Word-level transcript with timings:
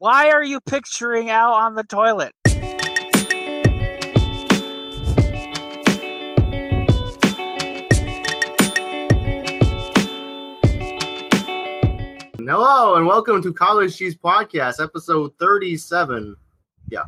Why 0.00 0.30
are 0.30 0.42
you 0.42 0.62
picturing 0.62 1.28
Al 1.28 1.52
on 1.52 1.74
the 1.74 1.84
toilet? 1.84 2.32
Hello 12.38 12.94
and 12.94 13.06
welcome 13.06 13.42
to 13.42 13.52
College 13.52 13.94
Cheese 13.94 14.16
Podcast, 14.16 14.82
episode 14.82 15.34
37. 15.38 16.34
Yeah. 16.88 17.02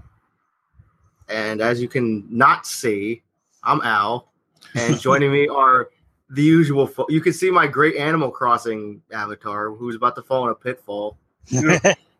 And 1.30 1.62
as 1.62 1.80
you 1.80 1.88
can 1.88 2.26
not 2.28 2.66
see, 2.66 3.22
I'm 3.64 3.80
Al, 3.80 4.30
and 4.74 5.00
joining 5.00 5.32
me 5.32 5.48
are 5.48 5.88
the 6.28 6.42
usual. 6.42 6.86
Fo- 6.86 7.06
you 7.08 7.22
can 7.22 7.32
see 7.32 7.50
my 7.50 7.66
great 7.66 7.96
Animal 7.96 8.30
Crossing 8.30 9.00
avatar, 9.10 9.70
who's 9.70 9.96
about 9.96 10.14
to 10.16 10.22
fall 10.22 10.44
in 10.44 10.50
a 10.50 10.54
pitfall. 10.54 11.16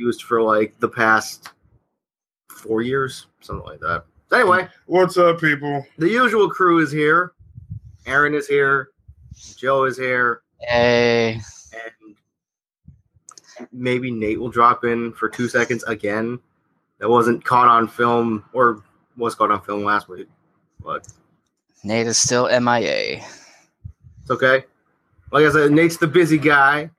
I've 0.00 0.06
used 0.06 0.22
for 0.22 0.40
like 0.40 0.78
the 0.80 0.88
past 0.88 1.50
four 2.48 2.80
years, 2.80 3.26
something 3.40 3.66
like 3.66 3.80
that. 3.80 4.04
Anyway, 4.32 4.66
What's 4.86 5.18
up, 5.18 5.40
people? 5.40 5.86
the 5.98 6.08
usual 6.08 6.48
crew 6.48 6.78
is 6.78 6.90
here. 6.90 7.32
Aaron 8.06 8.32
is 8.34 8.46
here. 8.46 8.88
Joe 9.56 9.84
is 9.84 9.98
here. 9.98 10.40
Hey. 10.60 11.40
and 12.06 12.16
maybe 13.72 14.10
Nate 14.10 14.40
will 14.40 14.48
drop 14.48 14.84
in 14.84 15.12
for 15.12 15.28
two 15.28 15.48
seconds 15.48 15.82
again. 15.84 16.38
That 16.98 17.10
wasn't 17.10 17.44
caught 17.44 17.68
on 17.68 17.86
film 17.86 18.44
or 18.54 18.82
was 19.18 19.34
caught 19.34 19.50
on 19.50 19.60
film 19.62 19.84
last 19.84 20.08
week, 20.08 20.28
but 20.82 21.06
Nate 21.84 22.06
is 22.06 22.16
still 22.16 22.46
MIA. 22.60 23.22
it's 24.22 24.30
okay. 24.30 24.64
Like 25.30 25.44
I 25.44 25.50
said, 25.50 25.72
Nate's 25.72 25.98
the 25.98 26.06
busy 26.06 26.38
guy 26.38 26.90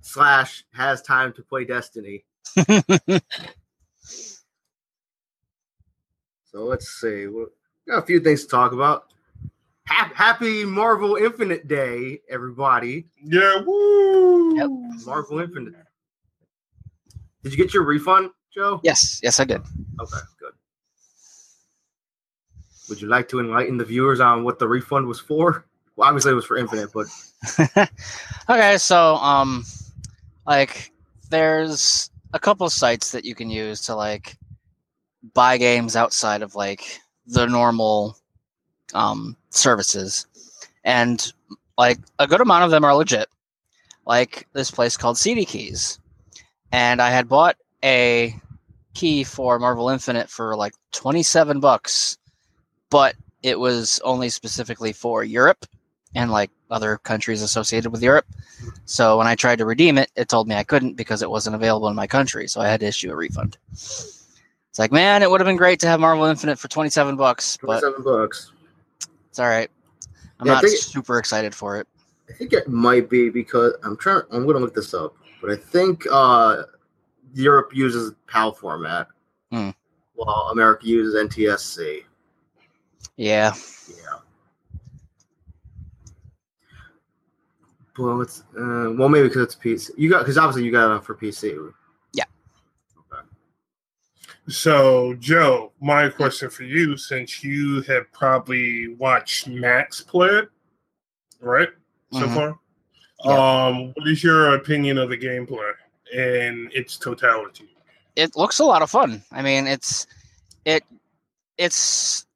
slash 0.00 0.64
has 0.74 1.00
time 1.02 1.32
to 1.32 1.42
play 1.42 1.64
Destiny. 1.64 2.24
So 6.54 6.60
let's 6.66 6.88
see. 7.00 7.26
We 7.26 7.46
got 7.88 8.04
a 8.04 8.06
few 8.06 8.20
things 8.20 8.44
to 8.44 8.48
talk 8.48 8.70
about. 8.70 9.06
Hap- 9.86 10.14
Happy 10.14 10.64
Marvel 10.64 11.16
Infinite 11.16 11.66
Day, 11.66 12.20
everybody! 12.30 13.08
Yeah, 13.24 13.60
woo! 13.66 14.56
Yep. 14.56 14.70
Marvel 15.04 15.40
Infinite. 15.40 15.74
Did 17.42 17.50
you 17.50 17.58
get 17.58 17.74
your 17.74 17.82
refund, 17.82 18.30
Joe? 18.54 18.78
yes, 18.84 19.18
yes, 19.20 19.40
I 19.40 19.44
did. 19.44 19.62
Okay, 20.00 20.18
good. 20.38 20.52
Would 22.88 23.02
you 23.02 23.08
like 23.08 23.28
to 23.30 23.40
enlighten 23.40 23.76
the 23.76 23.84
viewers 23.84 24.20
on 24.20 24.44
what 24.44 24.60
the 24.60 24.68
refund 24.68 25.08
was 25.08 25.18
for? 25.18 25.66
Well, 25.96 26.08
obviously 26.08 26.30
it 26.30 26.36
was 26.36 26.44
for 26.44 26.56
Infinite, 26.56 26.90
but 26.94 27.06
okay, 28.48 28.78
so 28.78 29.16
um, 29.16 29.64
like, 30.46 30.92
there's 31.30 32.10
a 32.34 32.38
couple 32.40 32.66
of 32.66 32.72
sites 32.72 33.12
that 33.12 33.24
you 33.24 33.34
can 33.34 33.48
use 33.48 33.80
to 33.86 33.94
like 33.94 34.36
buy 35.32 35.56
games 35.56 35.96
outside 35.96 36.42
of 36.42 36.54
like 36.54 37.00
the 37.26 37.46
normal 37.46 38.18
um 38.92 39.36
services, 39.50 40.26
and 40.82 41.32
like 41.78 41.98
a 42.18 42.26
good 42.26 42.40
amount 42.40 42.64
of 42.64 42.70
them 42.70 42.84
are 42.84 42.94
legit. 42.94 43.28
Like 44.04 44.46
this 44.52 44.70
place 44.70 44.96
called 44.98 45.16
CD 45.16 45.46
Keys, 45.46 45.98
and 46.72 47.00
I 47.00 47.10
had 47.10 47.28
bought 47.28 47.56
a 47.82 48.34
key 48.92 49.24
for 49.24 49.58
Marvel 49.58 49.88
Infinite 49.88 50.28
for 50.28 50.56
like 50.56 50.74
twenty 50.92 51.22
seven 51.22 51.60
bucks, 51.60 52.18
but 52.90 53.14
it 53.42 53.58
was 53.58 54.00
only 54.04 54.28
specifically 54.28 54.92
for 54.92 55.22
Europe 55.22 55.64
and 56.14 56.30
like 56.30 56.50
other 56.70 56.98
countries 56.98 57.42
associated 57.42 57.90
with 57.90 58.02
Europe. 58.02 58.26
So 58.84 59.18
when 59.18 59.26
I 59.26 59.34
tried 59.34 59.58
to 59.58 59.66
redeem 59.66 59.98
it, 59.98 60.10
it 60.16 60.28
told 60.28 60.48
me 60.48 60.54
I 60.54 60.64
couldn't 60.64 60.94
because 60.94 61.22
it 61.22 61.30
wasn't 61.30 61.56
available 61.56 61.88
in 61.88 61.94
my 61.96 62.06
country. 62.06 62.48
So 62.48 62.60
I 62.60 62.68
had 62.68 62.80
to 62.80 62.86
issue 62.86 63.10
a 63.12 63.16
refund. 63.16 63.56
It's 63.72 64.78
like, 64.78 64.92
man, 64.92 65.22
it 65.22 65.30
would 65.30 65.40
have 65.40 65.46
been 65.46 65.56
great 65.56 65.78
to 65.80 65.86
have 65.86 66.00
Marvel 66.00 66.24
Infinite 66.24 66.58
for 66.58 66.68
27 66.68 67.16
bucks, 67.16 67.56
but 67.62 67.80
twenty-seven 67.80 68.02
bucks. 68.04 68.52
it's 69.28 69.38
all 69.38 69.46
right. 69.48 69.70
I'm 70.40 70.46
Yeah, 70.46 70.54
not 70.54 70.64
think- 70.64 70.76
super 70.78 71.18
excited 71.18 71.54
for 71.54 71.78
it. 71.78 71.86
I 72.28 72.32
think 72.32 72.52
it 72.54 72.66
might 72.68 73.10
be 73.10 73.28
because 73.28 73.74
I'm 73.84 73.96
trying. 73.98 74.22
I'm 74.32 74.44
going 74.44 74.54
to 74.54 74.60
look 74.60 74.74
this 74.74 74.94
up, 74.94 75.14
but 75.42 75.50
I 75.50 75.56
think 75.56 76.04
uh, 76.10 76.62
Europe 77.34 77.70
uses 77.74 78.12
PAL 78.26 78.52
format, 78.52 79.08
Hmm. 79.52 79.70
while 80.14 80.48
America 80.50 80.86
uses 80.86 81.14
NTSC. 81.22 82.04
Yeah. 83.16 83.54
Yeah. 83.88 83.94
Well, 87.98 88.20
it's 88.22 88.40
uh, 88.58 88.90
well 88.96 89.08
maybe 89.08 89.28
because 89.28 89.42
it's 89.42 89.54
PC. 89.54 89.90
You 89.96 90.10
got 90.10 90.20
because 90.20 90.36
obviously 90.38 90.64
you 90.64 90.72
got 90.72 90.96
it 90.96 91.04
for 91.04 91.14
PC. 91.14 91.72
Yeah. 92.12 92.24
Okay. 93.12 93.22
So, 94.48 95.14
Joe, 95.14 95.72
my 95.80 96.08
question 96.08 96.50
for 96.50 96.64
you, 96.64 96.96
since 96.96 97.44
you 97.44 97.82
have 97.82 98.10
probably 98.12 98.88
watched 98.96 99.46
Max 99.48 100.00
play 100.00 100.28
it, 100.28 100.50
right? 101.40 101.68
So 102.12 102.26
Mhm. 102.26 102.34
far, 102.34 102.58
Yeah. 103.24 103.66
um, 103.66 103.92
what 103.94 104.08
is 104.08 104.22
your 104.24 104.54
opinion 104.56 104.98
of 104.98 105.08
the 105.10 105.18
gameplay 105.18 105.72
and 106.14 106.72
its 106.72 106.96
totality? 106.98 107.70
it 108.16 108.36
looks 108.36 108.60
a 108.60 108.64
lot 108.64 108.80
of 108.80 108.88
fun. 108.88 109.24
I 109.32 109.42
mean, 109.42 109.66
it's 109.66 110.06
it 110.64 110.84
it's 111.58 112.26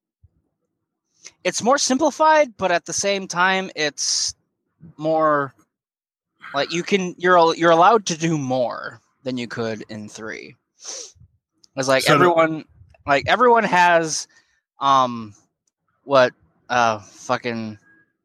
it's 1.45 1.63
more 1.63 1.79
simplified, 1.79 2.57
but 2.57 2.73
at 2.73 2.85
the 2.85 2.93
same 2.93 3.29
time, 3.29 3.71
it's 3.77 4.35
more 4.97 5.55
like 6.55 6.73
you 6.73 6.83
can 6.83 7.15
you're 7.19 7.55
you're 7.55 7.71
allowed 7.71 8.07
to 8.07 8.17
do 8.17 8.39
more 8.39 9.01
than 9.23 9.37
you 9.37 9.49
could 9.49 9.85
in 9.89 10.09
three. 10.09 10.57
It's 11.77 11.89
like 11.89 12.05
So 12.05 12.15
everyone 12.15 12.65
like 13.07 13.25
everyone 13.27 13.65
has 13.65 14.27
um 14.81 15.35
what 16.05 16.33
uh 16.69 16.99
fucking 17.01 17.79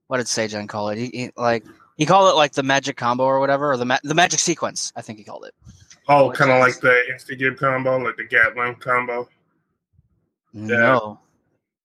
what 0.07 0.17
did 0.17 0.27
Sajam 0.27 0.67
call 0.67 0.89
it? 0.89 0.97
He, 0.97 1.07
he 1.07 1.31
like 1.37 1.63
he 1.97 2.05
called 2.05 2.29
it 2.31 2.35
like 2.35 2.53
the 2.53 2.63
magic 2.63 2.97
combo 2.97 3.23
or 3.23 3.39
whatever, 3.39 3.71
or 3.71 3.77
the 3.77 3.85
ma- 3.85 3.99
the 4.03 4.15
magic 4.15 4.39
sequence. 4.39 4.91
I 4.95 5.01
think 5.01 5.17
he 5.19 5.23
called 5.23 5.45
it. 5.45 5.53
Oh, 6.09 6.31
kind 6.31 6.51
of 6.51 6.59
like 6.59 6.79
the 6.79 7.01
Insta 7.11 7.37
Gib 7.37 7.57
combo, 7.57 7.97
like 7.97 8.17
the 8.17 8.25
Gatling 8.25 8.75
combo. 8.75 9.27
No, 10.53 11.19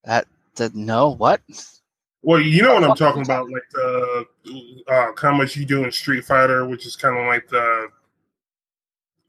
that 0.04 0.26
the 0.56 0.70
no 0.74 1.10
what? 1.14 1.40
Well, 2.22 2.40
you 2.40 2.62
know 2.62 2.74
what 2.74 2.84
I'm 2.84 2.96
talking 2.96 3.22
about, 3.22 3.48
like 3.50 3.62
the 3.72 4.26
uh, 4.88 5.12
combos 5.12 5.54
you 5.56 5.64
do 5.64 5.84
in 5.84 5.92
Street 5.92 6.24
Fighter, 6.24 6.66
which 6.66 6.86
is 6.86 6.96
kind 6.96 7.16
of 7.16 7.26
like 7.26 7.48
the 7.48 7.88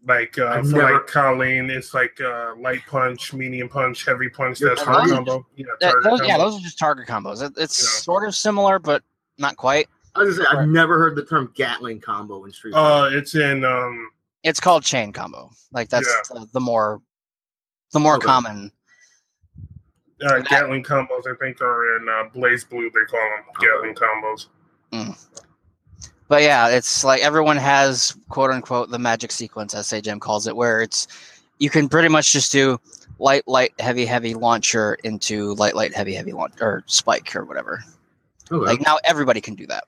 like 0.08 0.40
uh, 0.40 0.46
I've 0.48 0.70
for 0.70 0.78
never- 0.78 0.94
like 0.94 1.08
Colleen, 1.08 1.70
it's 1.70 1.94
like 1.94 2.20
uh, 2.22 2.54
light 2.58 2.82
punch, 2.88 3.34
medium 3.34 3.70
punch, 3.70 4.06
heavy 4.06 4.30
punch. 4.30 4.60
That's 4.60 4.82
her 4.82 4.94
target- 4.94 5.14
combo. 5.16 5.46
Yeah, 5.56 5.66
That- 5.82 5.92
target 5.92 6.04
those, 6.20 6.28
yeah, 6.28 6.38
those 6.38 6.58
are 6.58 6.62
just 6.62 6.80
target 6.80 7.08
combos. 7.08 7.44
It, 7.46 7.54
it's 7.58 7.82
Yeah. 7.82 8.02
sort 8.02 8.28
of 8.28 8.34
similar, 8.36 8.80
but 8.80 9.04
not 9.38 9.56
quite. 9.58 9.88
I 10.16 10.24
was 10.24 10.38
gonna 10.40 10.50
say, 10.50 10.58
I've 10.58 10.68
never 10.70 10.98
heard 10.98 11.16
the 11.16 11.24
term 11.26 11.52
Gatling 11.56 12.00
combo 12.02 12.44
in 12.46 12.52
Street. 12.52 12.74
Fighter. 12.74 13.16
Uh, 13.16 13.18
it's 13.18 13.36
in 13.36 13.64
um, 13.64 14.10
It's 14.44 14.60
called 14.60 14.84
chain 14.84 15.14
combo. 15.14 15.52
Like 15.72 15.90
that's 15.90 16.08
Yeah. 16.34 16.40
the, 16.40 16.48
the 16.54 16.60
more 16.60 17.02
the 17.92 18.00
more 18.00 18.16
Okay. 18.16 18.26
common. 18.26 18.72
Uh, 20.22 20.40
Gatling 20.40 20.84
combos. 20.84 21.28
I 21.28 21.36
think 21.40 21.62
are 21.62 21.98
in 21.98 22.10
uh, 22.10 22.30
BlazBlue. 22.36 22.92
They 22.94 23.06
call 23.10 23.20
them 23.20 23.46
Gatling 23.60 23.96
combos. 23.96 24.48
But 26.30 26.44
yeah, 26.44 26.70
it's 26.70 27.04
like 27.04 27.22
everyone 27.22 27.58
has 27.58 28.16
quote 28.30 28.52
unquote 28.52 28.92
the 28.92 29.00
magic 29.00 29.32
sequence, 29.32 29.74
as 29.74 29.88
Sajam 29.88 30.20
calls 30.20 30.46
it, 30.46 30.56
where 30.56 30.82
it's 30.82 31.08
you 31.58 31.70
can 31.70 31.90
pretty 31.90 32.08
much 32.08 32.32
just 32.32 32.52
do 32.52 32.80
light, 33.18 33.48
light, 33.48 33.74
heavy, 33.80 34.06
heavy 34.06 34.36
launcher 34.36 34.96
into 35.04 35.56
light, 35.56 35.76
light, 35.76 35.94
heavy, 35.94 36.14
heavy 36.14 36.32
launch 36.32 36.54
or 36.62 36.84
spike 36.86 37.36
or 37.36 37.46
whatever. 37.46 37.84
Okay. 38.52 38.66
Like 38.66 38.82
now 38.82 38.98
everybody 39.04 39.42
can 39.42 39.56
do 39.56 39.66
that. 39.68 39.86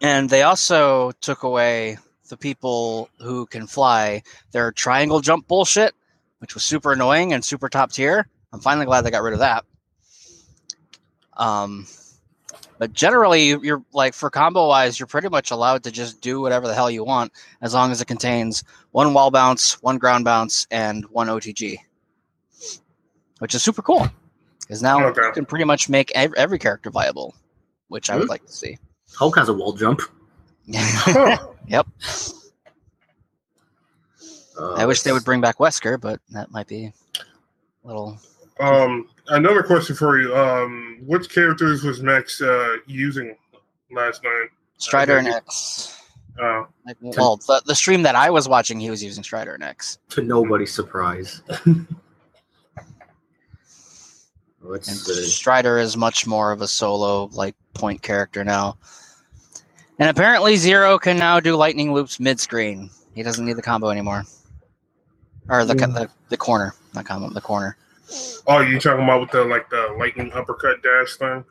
And 0.00 0.30
they 0.30 0.42
also 0.42 1.10
took 1.20 1.42
away 1.42 1.98
the 2.28 2.36
people 2.36 3.10
who 3.18 3.46
can 3.46 3.66
fly 3.66 4.22
their 4.52 4.70
triangle 4.70 5.20
jump 5.20 5.48
bullshit, 5.48 5.94
which 6.38 6.54
was 6.54 6.62
super 6.64 6.92
annoying 6.92 7.32
and 7.32 7.44
super 7.44 7.68
top 7.68 7.92
tier. 7.92 8.28
I'm 8.52 8.60
finally 8.60 8.86
glad 8.86 9.02
they 9.02 9.10
got 9.10 9.22
rid 9.22 9.32
of 9.34 9.40
that. 9.40 9.64
Um, 11.36 11.86
but 12.78 12.92
generally, 12.92 13.44
you- 13.48 13.60
you're 13.62 13.82
like 13.92 14.14
for 14.14 14.30
combo 14.30 14.66
wise, 14.68 14.98
you're 14.98 15.06
pretty 15.06 15.28
much 15.28 15.50
allowed 15.50 15.84
to 15.84 15.90
just 15.90 16.20
do 16.20 16.40
whatever 16.40 16.66
the 16.66 16.74
hell 16.74 16.90
you 16.90 17.04
want 17.04 17.32
as 17.60 17.74
long 17.74 17.90
as 17.90 18.00
it 18.00 18.06
contains 18.06 18.64
one 18.92 19.12
wall 19.14 19.30
bounce, 19.30 19.80
one 19.82 19.98
ground 19.98 20.24
bounce, 20.24 20.66
and 20.70 21.04
one 21.10 21.28
OTG, 21.28 21.78
which 23.38 23.54
is 23.54 23.62
super 23.62 23.82
cool 23.82 24.08
because 24.60 24.82
now 24.82 25.04
Okay. 25.06 25.22
you 25.26 25.32
can 25.32 25.46
pretty 25.46 25.64
much 25.64 25.88
make 25.88 26.10
ev- 26.14 26.34
every 26.36 26.58
character 26.58 26.90
viable, 26.90 27.34
which 27.88 28.10
I 28.10 28.16
would 28.16 28.24
Hmm. 28.24 28.30
like 28.30 28.46
to 28.46 28.52
see. 28.52 28.78
Hulk 29.14 29.36
has 29.38 29.48
a 29.48 29.52
wall 29.54 29.72
jump. 29.72 30.00
yep. 30.66 31.86
Uh, 34.58 34.74
I 34.74 34.86
wish 34.86 35.02
they 35.02 35.12
would 35.12 35.24
bring 35.24 35.40
back 35.40 35.58
Wesker, 35.58 36.00
but 36.00 36.20
that 36.30 36.50
might 36.50 36.66
be 36.66 36.92
a 37.16 37.86
little. 37.86 38.18
Um, 38.60 39.08
another 39.28 39.62
question 39.62 39.94
for 39.94 40.20
you. 40.20 40.34
Um, 40.36 40.98
which 41.06 41.30
characters 41.30 41.84
was 41.84 42.02
Max 42.02 42.40
uh, 42.42 42.76
using 42.86 43.36
last 43.90 44.24
night? 44.24 44.48
Strider 44.78 45.18
and 45.18 45.28
X. 45.28 45.94
Uh, 46.40 46.64
Like, 46.86 46.96
well, 47.00 47.36
the, 47.36 47.62
the 47.66 47.74
stream 47.74 48.02
that 48.02 48.14
I 48.14 48.30
was 48.30 48.48
watching, 48.48 48.78
he 48.80 48.90
was 48.90 49.02
using 49.02 49.22
Strider 49.22 49.54
and 49.54 49.62
X. 49.62 49.98
To 50.10 50.22
nobody's 50.22 50.72
surprise. 50.72 51.42
And. 54.68 54.84
Strider 54.84 55.78
is 55.78 55.96
much 55.96 56.26
more 56.26 56.52
of 56.52 56.60
a 56.60 56.68
solo 56.68 57.30
like 57.32 57.54
point 57.74 58.02
character 58.02 58.44
now. 58.44 58.76
And 59.98 60.10
apparently 60.10 60.56
Zero 60.56 60.98
can 60.98 61.16
now 61.16 61.40
do 61.40 61.56
lightning 61.56 61.94
loops 61.94 62.20
mid 62.20 62.38
screen. 62.38 62.90
He 63.14 63.22
doesn't 63.22 63.46
need 63.46 63.56
the 63.56 63.62
combo 63.62 63.88
anymore. 63.88 64.24
Or 65.48 65.64
the, 65.64 65.76
Yeah. 65.76 65.86
the 65.86 66.10
the 66.28 66.36
corner. 66.36 66.74
Not 66.94 67.04
combo, 67.06 67.30
the 67.30 67.40
corner. 67.40 67.76
oh, 68.46 68.60
you 68.60 68.78
talking 68.80 69.04
about 69.04 69.20
with 69.20 69.30
the 69.30 69.44
like 69.44 69.68
the 69.70 69.94
lightning 69.98 70.32
uppercut 70.32 70.82
dash 70.82 71.16
thing? 71.16 71.44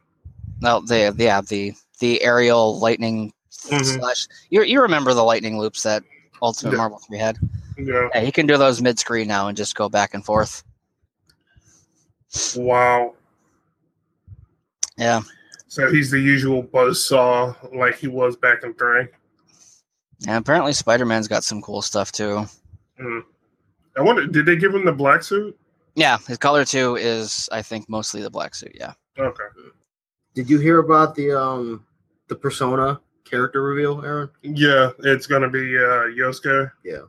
No, 0.61 0.81
the 0.81 1.13
yeah, 1.17 1.41
the 1.41 1.73
the 1.99 2.21
aerial 2.23 2.79
lightning 2.79 3.33
Mhm. 3.69 3.83
slash 3.99 4.27
you 4.49 4.61
you 4.63 4.81
remember 4.81 5.13
the 5.13 5.23
lightning 5.23 5.57
loops 5.57 5.83
that 5.83 6.03
Ultimate 6.41 6.71
Yeah. 6.73 6.77
Marvel 6.77 6.99
3 6.99 7.17
had? 7.17 7.37
Yeah. 7.77 8.09
Yeah, 8.13 8.21
he 8.21 8.31
can 8.31 8.45
do 8.45 8.57
those 8.57 8.81
mid 8.81 8.99
screen 8.99 9.27
now 9.27 9.47
and 9.47 9.57
just 9.57 9.75
go 9.75 9.89
back 9.89 10.13
and 10.13 10.23
forth. 10.23 10.63
Wow. 12.55 13.15
Yeah. 14.97 15.21
So 15.67 15.91
he's 15.91 16.11
the 16.11 16.19
usual 16.19 16.63
buzzsaw 16.63 17.75
like 17.75 17.95
he 17.97 18.07
was 18.07 18.35
back 18.35 18.63
in 18.63 18.73
three. 18.75 19.07
And 20.27 20.37
apparently 20.37 20.73
Spider 20.73 21.05
Man's 21.05 21.27
got 21.27 21.43
some 21.43 21.61
cool 21.61 21.81
stuff 21.81 22.11
too. 22.11 22.45
Mm. 22.99 23.23
I 23.97 24.01
wonder, 24.01 24.25
did 24.27 24.45
they 24.45 24.55
give 24.55 24.73
him 24.73 24.85
the 24.85 24.91
black 24.91 25.23
suit? 25.23 25.57
Yeah, 25.95 26.17
his 26.27 26.37
color 26.37 26.63
two 26.63 26.95
is 26.95 27.49
I 27.51 27.61
think 27.61 27.89
mostly 27.89 28.21
the 28.21 28.29
black 28.29 28.53
suit, 28.55 28.73
yeah. 28.75 28.93
Okay. 29.17 29.43
Did 30.35 30.49
you 30.49 30.59
hear 30.59 30.77
about 30.79 31.15
the 31.15 31.31
um 31.31 31.83
the 32.27 32.35
persona 32.35 33.01
character 33.25 33.63
reveal, 33.63 34.03
Aaron? 34.05 34.29
Yeah, 34.43 34.91
it's 34.99 35.25
gonna 35.25 35.49
be 35.49 35.75
uh 35.77 36.11
Yosuke. 36.15 36.71
Yeah. 36.83 36.99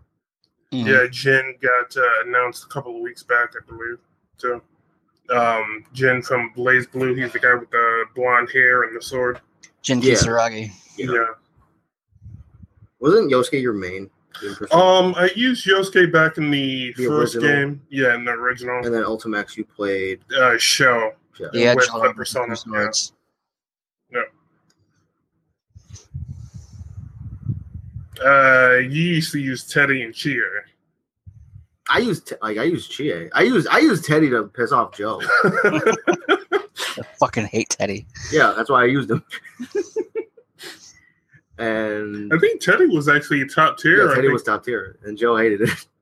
Mhm. 0.72 0.86
Yeah, 0.86 1.06
Jin 1.10 1.56
got 1.60 1.96
uh, 1.96 2.06
announced 2.26 2.64
a 2.64 2.68
couple 2.68 2.94
of 2.96 3.02
weeks 3.02 3.22
back, 3.22 3.50
I 3.56 3.64
believe. 3.70 3.98
So, 4.36 4.60
um, 5.34 5.84
Jin 5.94 6.20
from 6.22 6.52
BlazBlue, 6.54 7.16
he's 7.22 7.32
the 7.32 7.38
guy 7.38 7.54
with 7.54 7.70
the 7.70 8.04
blonde 8.14 8.50
hair 8.52 8.82
and 8.84 8.94
the 8.96 9.00
sword. 9.02 9.40
Jin 9.82 10.00
Yeah. 10.02 10.12
Kisaragi. 10.14 10.70
Yeah. 10.98 11.24
Wasn't 13.00 13.30
Yosuke 13.30 13.60
your 13.62 13.72
main? 13.72 14.10
In 14.42 14.54
persona? 14.54 14.82
Um, 14.82 15.14
I 15.16 15.30
used 15.34 15.66
Yosuke 15.66 16.12
back 16.12 16.38
in 16.38 16.50
the, 16.50 16.92
The 16.96 17.06
first 17.06 17.36
original? 17.36 17.54
game. 17.56 17.82
Yeah, 17.90 18.14
in 18.14 18.24
the 18.24 18.32
original 18.32 18.84
and 18.84 18.94
then 18.94 19.02
Ultimax 19.04 19.56
you 19.56 19.64
played. 19.64 20.20
uh, 20.36 20.56
show. 20.58 21.12
Yeah. 21.38 21.48
The 21.52 21.66
edge 21.66 21.76
with 21.76 21.88
lord 21.94 22.10
the 22.10 22.14
persona, 22.14 22.50
with 22.50 22.64
the 22.64 22.70
swords. 22.70 23.12
Uh, 28.24 28.78
you 28.78 29.02
used 29.02 29.32
to 29.32 29.38
use 29.38 29.64
Teddy 29.64 30.02
and 30.02 30.12
Chie. 30.14 30.40
I 31.90 31.98
used 31.98 32.32
like 32.42 32.58
I 32.58 32.64
used 32.64 32.90
Chie. 32.90 33.30
I 33.32 33.42
used 33.42 33.68
I 33.68 33.78
used 33.78 34.04
Teddy 34.04 34.28
to 34.30 34.44
piss 34.44 34.72
off 34.72 34.92
Joe. 34.96 35.20
I 35.44 37.02
fucking 37.20 37.46
hate 37.46 37.70
Teddy. 37.70 38.06
yeah, 38.32 38.52
that's 38.56 38.70
why 38.70 38.82
I 38.82 38.86
used 38.86 39.10
him. 39.10 39.22
and 41.58 42.32
I 42.32 42.38
think 42.38 42.60
Teddy 42.60 42.86
was 42.86 43.08
actually 43.08 43.46
top 43.46 43.78
tier. 43.78 44.08
yeah, 44.08 44.14
Teddy 44.14 44.28
was 44.28 44.42
top 44.42 44.64
tier, 44.64 44.96
and 45.04 45.16
Joe 45.18 45.36
hated 45.36 45.62
it. 45.62 45.86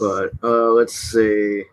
But 0.00 0.30
uh, 0.44 0.70
let's 0.70 0.94
see, 0.94 1.64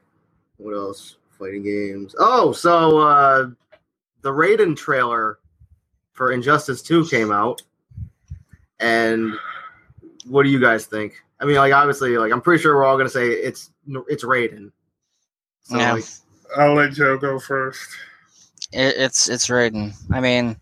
what 0.57 0.73
else? 0.73 1.17
Fighting 1.37 1.61
games. 1.63 2.15
Oh, 2.17 2.51
so 2.53 2.97
uh, 2.97 3.49
the 4.21 4.31
Raiden 4.31 4.75
trailer 4.75 5.37
for 6.13 6.31
Injustice 6.31 6.81
Two 6.81 7.05
came 7.05 7.31
out, 7.31 7.61
and 8.79 9.31
what 10.25 10.41
do 10.43 10.49
you 10.49 10.59
guys 10.59 10.87
think? 10.87 11.13
I 11.39 11.45
mean, 11.45 11.57
like 11.57 11.71
obviously, 11.73 12.17
like 12.17 12.31
I'm 12.31 12.41
pretty 12.41 12.63
sure 12.63 12.75
we're 12.75 12.85
all 12.85 12.97
gonna 12.97 13.09
say 13.09 13.27
it's 13.29 13.69
it's 14.09 14.23
Raiden. 14.23 14.71
So 15.61 15.77
Yeah. 15.77 15.93
like, 15.93 16.05
I'll 16.57 16.73
let 16.73 16.93
Joe 16.93 17.17
go 17.19 17.37
first. 17.37 17.89
It, 18.71 18.95
it's 18.97 19.29
it's 19.29 19.49
Raiden. 19.49 19.93
I 20.11 20.19
mean, 20.19 20.55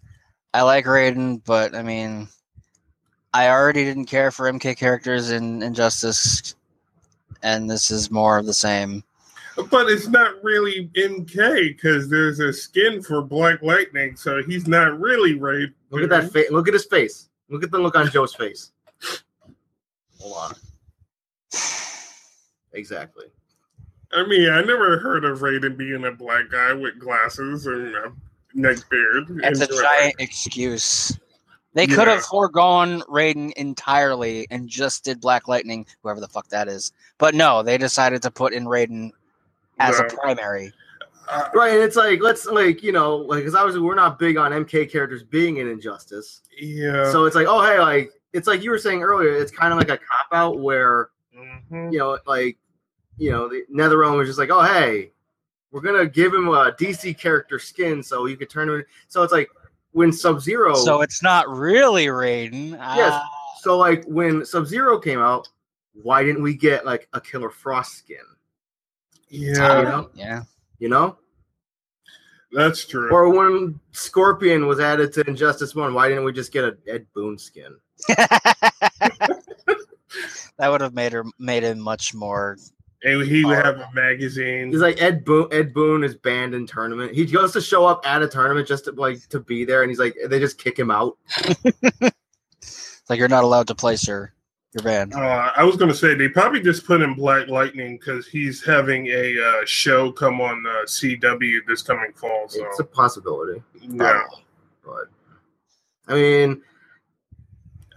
I 0.53 0.61
like 0.61 0.85
Raiden, 0.85 1.41
but 1.45 1.75
I 1.75 1.81
mean, 1.81 2.27
I 3.33 3.49
already 3.49 3.83
didn't 3.83 4.05
care 4.05 4.31
for 4.31 4.51
MK 4.51 4.77
characters 4.77 5.31
in 5.31 5.63
Injustice, 5.63 6.55
and 7.41 7.69
this 7.69 7.89
is 7.89 8.11
more 8.11 8.37
of 8.37 8.45
the 8.45 8.53
same. 8.53 9.03
But 9.69 9.89
it's 9.89 10.07
not 10.07 10.43
really 10.43 10.89
MK 10.95 11.75
because 11.75 12.09
there's 12.09 12.39
a 12.39 12.51
skin 12.51 13.01
for 13.01 13.21
Black 13.21 13.61
Lightning, 13.61 14.15
so 14.15 14.41
he's 14.43 14.67
not 14.67 14.99
really 14.99 15.35
Raiden. 15.35 15.73
look 15.89 16.03
at 16.03 16.09
that 16.09 16.31
face. 16.31 16.51
Look 16.51 16.67
at 16.67 16.73
his 16.73 16.85
face. 16.85 17.29
Look 17.49 17.63
at 17.63 17.71
the 17.71 17.79
look 17.79 17.95
on 17.95 18.09
Joe's 18.09 18.33
face. 18.33 18.71
Hold 20.19 20.37
on. 20.37 20.55
Exactly. 22.73 23.25
I 24.11 24.25
mean, 24.25 24.49
I 24.49 24.61
never 24.61 24.97
heard 24.99 25.25
of 25.25 25.39
Raiden 25.39 25.77
being 25.77 26.05
a 26.05 26.11
black 26.11 26.49
guy 26.49 26.73
with 26.73 26.99
glasses 26.99 27.65
and 27.67 27.95
a 27.95 28.13
neck 28.53 28.77
beard. 28.89 29.25
It's 29.43 29.61
a 29.61 29.63
And- 29.69 29.73
giant 29.81 30.15
excuse. 30.19 31.17
They 31.75 31.85
Yeah. 31.85 31.95
could 31.95 32.07
have 32.07 32.23
foregone 32.23 33.01
Raiden 33.03 33.51
entirely 33.53 34.45
and 34.51 34.69
just 34.69 35.03
did 35.03 35.19
Black 35.19 35.47
Lightning, 35.47 35.87
whoever 36.03 36.19
the 36.19 36.27
fuck 36.27 36.47
that 36.49 36.67
is. 36.67 36.91
But 37.17 37.33
no, 37.33 37.63
they 37.63 37.77
decided 37.79 38.21
to 38.21 38.31
put 38.31 38.53
in 38.53 38.65
Raiden 38.65 39.09
as 39.79 39.99
a 39.99 40.03
primary. 40.03 40.71
Uh, 41.27 41.47
Right, 41.55 41.73
and 41.73 41.81
it's 41.81 41.95
like 41.95 42.21
let's 42.21 42.45
like 42.45 42.83
you 42.83 42.91
know 42.91 43.15
like 43.15 43.39
because 43.39 43.55
obviously 43.55 43.81
we're 43.81 43.95
not 43.95 44.19
big 44.19 44.37
on 44.37 44.51
MK 44.51 44.85
characters 44.91 45.23
being 45.23 45.57
in 45.57 45.67
Injustice, 45.69 46.41
yeah. 46.59 47.09
so 47.11 47.23
it's 47.25 47.35
like 47.35 47.47
oh 47.47 47.63
hey 47.63 47.79
like 47.79 48.11
it's 48.33 48.45
like 48.45 48.61
you 48.61 48.69
were 48.69 48.77
saying 48.77 49.01
earlier, 49.01 49.31
it's 49.33 49.49
kind 49.51 49.71
of 49.71 49.79
like 49.79 49.89
a 49.89 49.97
cop 49.97 50.27
out 50.33 50.59
where 50.59 51.09
Mhm. 51.35 51.93
you 51.93 51.97
know 51.99 52.19
like 52.27 52.57
you 53.17 53.31
know 53.31 53.47
the 53.47 53.63
NetherRealm 53.73 54.17
was 54.17 54.27
just 54.27 54.37
like 54.37 54.49
oh 54.51 54.61
hey 54.63 55.12
we're 55.73 55.81
gonna 55.81 56.05
give 56.05 56.31
him 56.33 56.47
a 56.49 56.71
DC 56.71 57.17
character 57.17 57.57
skin 57.57 58.03
so 58.03 58.27
you 58.27 58.37
could 58.37 58.49
turn 58.49 58.69
him. 58.69 58.85
So 59.07 59.23
it's 59.23 59.33
like 59.33 59.49
when 59.91 60.13
Sub 60.13 60.39
Zero. 60.39 60.75
So 60.75 61.01
it's 61.01 61.23
not 61.23 61.49
really 61.49 62.05
Raiden. 62.05 62.71
Yes. 62.71 63.11
Ah, 63.11 63.27
So 63.59 63.75
like 63.77 64.05
when 64.05 64.45
Sub 64.45 64.67
Zero 64.67 64.99
came 64.99 65.19
out, 65.19 65.49
why 65.93 66.23
didn't 66.23 66.43
we 66.43 66.53
get 66.53 66.85
like 66.85 67.09
a 67.13 67.19
Killer 67.19 67.49
Frost 67.49 67.93
skin? 67.97 68.17
Yeah, 69.29 69.79
you 69.79 69.83
know? 69.85 70.09
yeah. 70.13 70.43
You 70.77 70.89
know, 70.89 71.17
that's 72.51 72.85
true. 72.85 73.09
or 73.11 73.29
when 73.29 73.79
Scorpion 73.93 74.67
was 74.67 74.79
added 74.79 75.11
to 75.13 75.27
Injustice 75.27 75.73
One, 75.73 75.95
why 75.95 76.07
didn't 76.07 76.23
we 76.23 76.33
just 76.33 76.51
get 76.51 76.65
a 76.65 76.77
Ed 76.87 77.07
Boon 77.15 77.39
skin? 77.39 77.75
that 78.09 79.41
would 80.59 80.81
have 80.81 80.93
made 80.93 81.13
her 81.13 81.23
made 81.39 81.63
him 81.63 81.79
much 81.79 82.13
more. 82.13 82.57
And 83.05 83.21
he 83.23 83.43
would 83.43 83.57
have 83.57 83.79
a 83.79 83.89
magazine. 83.93 84.71
He's 84.71 84.79
like 84.79 85.01
Ed 85.01 85.25
Boon. 85.25 85.47
Ed 85.51 85.73
Boon 85.73 86.03
is 86.03 86.15
banned 86.15 86.53
in 86.53 86.65
tournament. 86.65 87.13
He 87.13 87.25
goes 87.25 87.51
to 87.51 87.61
show 87.61 87.85
up 87.85 88.07
at 88.07 88.21
a 88.21 88.27
tournament 88.27 88.67
just 88.67 88.85
to 88.85 88.91
like 88.91 89.27
to 89.27 89.41
be 89.41 89.65
there, 89.65 89.81
and 89.81 89.91
he's 89.91 89.99
like 89.99 90.15
they 90.27 90.39
just 90.39 90.57
kick 90.57 90.79
him 90.79 90.89
out. 90.89 91.17
It's 93.03 93.09
like 93.09 93.19
you're 93.19 93.27
not 93.27 93.43
allowed 93.43 93.67
to 93.67 93.75
place 93.75 94.07
your 94.07 94.33
your 94.73 94.81
band. 94.81 95.13
Uh, 95.13 95.51
I 95.57 95.65
was 95.65 95.75
going 95.75 95.91
to 95.91 95.95
say 95.95 96.15
they 96.15 96.29
probably 96.29 96.61
just 96.61 96.85
put 96.85 97.01
in 97.01 97.15
Black 97.15 97.49
Lightning 97.49 97.97
because 97.97 98.25
he's 98.27 98.63
having 98.63 99.07
a 99.07 99.37
uh, 99.43 99.65
show 99.65 100.09
come 100.09 100.39
on 100.39 100.65
uh, 100.65 100.85
CW 100.85 101.59
this 101.67 101.81
coming 101.81 102.13
fall. 102.15 102.47
So 102.47 102.65
It's 102.67 102.79
a 102.79 102.85
possibility, 102.85 103.61
yeah, 103.81 104.23
but 104.85 105.09
I 106.07 106.13
mean, 106.13 106.61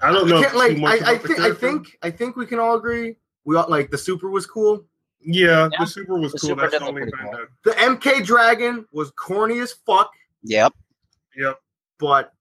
I 0.02 0.10
don't 0.10 0.28
know. 0.28 0.40
can't, 0.40 0.52
too 0.52 0.58
like 0.58 0.78
much 0.78 1.02
I, 1.02 1.10
I 1.10 1.12
about 1.12 1.22
the 1.22 1.28
think 1.28 1.40
I 1.40 1.54
think 1.54 1.98
I 2.02 2.10
think 2.10 2.34
we 2.34 2.44
can 2.44 2.58
all 2.58 2.74
agree. 2.74 3.14
We 3.44 3.54
all 3.54 3.66
like 3.68 3.92
the 3.92 3.98
super 3.98 4.28
was 4.28 4.44
cool. 4.44 4.84
Yeah, 5.26 5.68
Yeah. 5.72 5.78
the 5.80 5.86
super 5.86 6.18
was 6.18 6.32
The 6.32 6.38
cool. 6.38 6.48
Super 6.50 6.62
That's 6.62 6.78
the 6.78 6.86
only 6.86 7.02
thing. 7.02 7.12
cool. 7.20 7.46
The 7.64 7.72
MK 7.72 8.24
Dragon 8.24 8.86
was 8.92 9.10
corny 9.12 9.58
as 9.60 9.72
fuck, 9.72 10.10
Yep. 10.44 10.72
yep. 11.36 11.58
but 11.98 12.32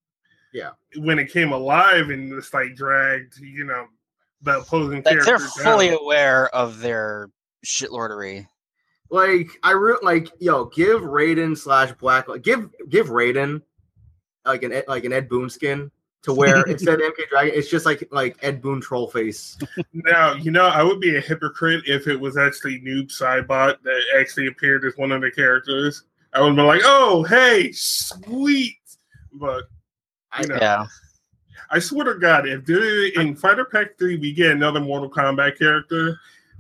yeah, 0.54 0.70
When 0.98 1.20
it 1.20 1.32
came 1.32 1.51
alive 1.51 2.10
and 2.12 2.32
it's 2.32 2.54
like 2.54 2.75
dragged, 2.75 3.38
you 3.39 3.65
know, 3.65 3.88
the 4.42 4.60
opposing 4.60 5.01
That 5.01 5.24
they're 5.25 5.39
fully 5.39 5.89
down. 5.89 5.98
aware 6.01 6.54
of 6.56 6.80
their 6.80 7.30
shitlordery. 7.65 8.48
like 9.10 9.48
I 9.63 9.72
re- 9.72 9.98
like 10.01 10.30
yo 10.39 10.65
give 10.65 11.01
Raiden 11.01 11.58
slash 11.58 11.92
Black 11.94 12.27
give 12.44 12.70
give 12.89 13.08
Raiden 13.08 13.62
like 14.46 14.63
an 14.63 14.72
Ed- 14.74 14.86
like 14.88 15.04
an 15.04 15.13
Ed 15.13 15.27
Boon 15.30 15.50
skin 15.50 15.92
to 16.25 16.34
where 16.34 16.62
instead 16.67 16.96
of 17.01 17.13
MK 17.13 17.29
Dragon 17.29 17.53
it's 17.55 17.70
just 17.70 17.86
like 17.86 18.08
like 18.12 18.38
Ed 18.41 18.62
Boon 18.62 18.82
troll 18.82 19.10
face. 19.10 19.58
Now, 19.94 20.34
you 20.34 20.51
know, 20.51 20.65
I 20.67 20.84
would 20.84 21.00
be 21.00 21.15
a 21.15 21.22
hypocrite 21.22 21.84
if 21.88 22.08
it 22.08 22.20
was 22.20 22.38
actually 22.38 22.82
Noob 22.82 23.08
Saibot 23.08 23.77
that 23.84 24.01
actually 24.20 24.48
appeared 24.48 24.84
as 24.86 24.94
one 24.98 25.12
of 25.12 25.22
the 25.22 25.32
characters. 25.32 26.03
I 26.34 26.41
would 26.41 26.55
be 26.55 26.62
like, 26.62 26.82
oh, 26.84 27.24
hey, 27.24 27.72
sweet. 27.72 28.75
But 29.34 29.63
you 30.41 30.48
know, 30.48 30.58
Yeah. 30.60 30.86
I 31.72 31.79
swear 31.79 32.05
to 32.05 32.20
God, 32.20 32.48
if 32.48 32.65
there, 32.65 33.08
in 33.20 33.36
Fighter 33.36 33.65
Pack 33.65 33.98
3 33.98 34.17
we 34.17 34.34
get 34.34 34.51
another 34.51 34.79
Mortal 34.79 35.10
Kombat 35.10 35.58
character, 35.58 36.20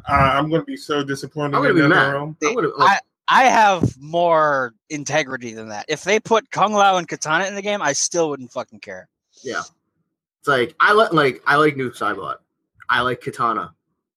uh, 0.09 0.31
I'm 0.33 0.49
going 0.49 0.61
to 0.61 0.65
be 0.65 0.77
so 0.77 1.03
disappointed 1.03 1.55
I'm 1.55 1.63
gonna 1.63 1.83
in 1.83 1.89
that 1.89 1.95
mad. 1.95 2.11
realm. 2.13 2.37
I'm 2.41 2.99
I 3.27 3.45
have 3.45 3.97
more 3.99 4.73
integrity 4.89 5.53
than 5.53 5.69
that. 5.69 5.85
If 5.87 6.03
they 6.03 6.19
put 6.19 6.51
Kung 6.51 6.73
Lao 6.73 6.97
and 6.97 7.07
Katana 7.07 7.45
in 7.45 7.55
the 7.55 7.61
game, 7.61 7.81
I 7.81 7.93
still 7.93 8.29
wouldn't 8.29 8.51
fucking 8.51 8.79
care. 8.79 9.07
Yeah. 9.43 9.61
It's 10.39 10.47
like 10.47 10.75
I 10.79 10.93
like 10.93 11.13
like 11.13 11.41
I 11.47 11.55
like 11.55 11.75
Noob 11.75 11.97
Saibot. 11.97 12.37
I 12.89 13.01
like 13.01 13.21
Katana. 13.21 13.73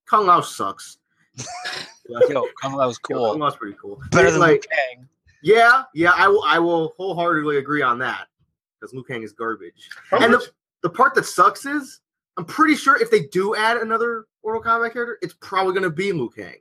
Kung 0.06 0.26
Lao 0.26 0.40
sucks. 0.40 0.98
Yo, 2.08 2.46
Kung 2.60 2.74
Lao 2.74 2.86
was 2.86 2.98
Kung 2.98 3.16
cool. 3.18 3.38
Lao's 3.38 3.56
pretty 3.56 3.76
cool. 3.80 4.00
Better 4.10 4.26
It's 4.28 4.32
than 4.34 4.40
like 4.40 4.66
Liu 4.70 4.96
Kang. 4.96 5.08
yeah, 5.42 5.82
yeah. 5.94 6.12
I 6.14 6.28
will 6.28 6.42
I 6.46 6.58
will 6.58 6.94
wholeheartedly 6.96 7.58
agree 7.58 7.82
on 7.82 7.98
that 8.00 8.26
because 8.80 8.94
Liu 8.94 9.04
Kang 9.04 9.22
is 9.22 9.32
garbage. 9.32 9.88
How 10.10 10.18
And 10.22 10.32
the, 10.32 10.46
the 10.82 10.90
part 10.90 11.14
that 11.14 11.26
sucks 11.26 11.66
is 11.66 12.00
I'm 12.36 12.44
pretty 12.44 12.76
sure 12.76 13.00
if 13.00 13.10
they 13.10 13.24
do 13.24 13.54
add 13.56 13.76
another 13.78 14.26
Mortal 14.44 14.62
Kombat 14.62 14.92
character, 14.92 15.18
it's 15.22 15.34
probably 15.40 15.74
gonna 15.74 15.90
be 15.90 16.12
Liu 16.12 16.30
Kang 16.34 16.54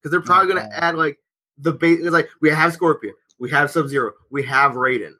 because 0.00 0.10
they're 0.10 0.20
probably 0.20 0.48
gonna 0.54 0.66
Okay. 0.66 0.76
add 0.76 0.94
like 0.96 1.18
the 1.58 1.72
base. 1.72 2.00
It's 2.00 2.10
like 2.10 2.28
we 2.42 2.50
have 2.50 2.72
Scorpion, 2.74 3.14
we 3.38 3.50
have 3.50 3.70
Sub 3.70 3.88
Zero, 3.88 4.12
we 4.30 4.42
have 4.44 4.72
Raiden. 4.72 5.14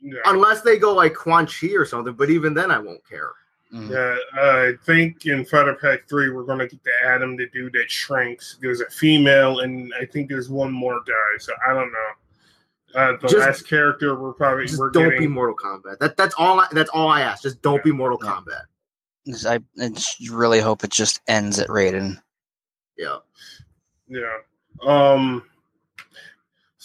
Yeah. 0.00 0.20
Unless 0.26 0.62
they 0.62 0.78
go 0.78 0.94
like 0.94 1.14
Quan 1.14 1.46
Chi 1.46 1.68
or 1.74 1.84
something, 1.84 2.14
but 2.14 2.30
even 2.30 2.54
then 2.54 2.70
I 2.70 2.78
won't 2.78 3.06
care. 3.08 3.30
Mm. 3.74 3.90
Yeah, 3.90 4.40
I 4.40 4.72
think 4.86 5.26
in 5.26 5.44
Fighter 5.44 5.74
Pack 5.74 6.08
3, 6.08 6.30
we're 6.30 6.44
going 6.44 6.58
to 6.60 6.66
get 6.66 6.82
the 6.84 6.90
Adam, 7.04 7.36
the 7.36 7.48
dude 7.50 7.74
that 7.74 7.90
shrinks. 7.90 8.56
There's 8.62 8.80
a 8.80 8.88
female, 8.88 9.60
and 9.60 9.92
I 10.00 10.06
think 10.06 10.30
there's 10.30 10.48
one 10.48 10.72
more 10.72 11.00
guy, 11.06 11.38
so 11.38 11.52
I 11.68 11.74
don't 11.74 11.92
know. 11.92 12.08
Uh, 12.94 13.12
the 13.20 13.28
Just- 13.28 13.36
last 13.46 13.68
character 13.68 14.18
we're 14.18 14.32
probably 14.32 14.64
Just 14.66 14.78
we're 14.78 14.88
don't 14.90 15.04
getting. 15.10 15.20
be 15.20 15.26
Mortal 15.26 15.54
Kombat. 15.54 15.98
That 15.98 16.16
that's 16.16 16.34
all. 16.38 16.58
I, 16.60 16.66
that's 16.72 16.88
all 16.88 17.08
I 17.08 17.20
ask. 17.20 17.42
Just 17.42 17.60
don't 17.60 17.84
be 17.84 17.92
Mortal 17.92 18.18
Yeah. 18.24 18.40
Kombat. 19.26 19.46
I, 19.46 19.60
I 19.84 19.90
really 20.30 20.60
hope 20.60 20.84
it 20.84 20.90
just 20.90 21.20
ends 21.28 21.58
at 21.58 21.68
Raiden. 21.68 22.18
Yeah. 22.96 23.18
Yeah. 24.08 24.36
Um. 24.82 25.42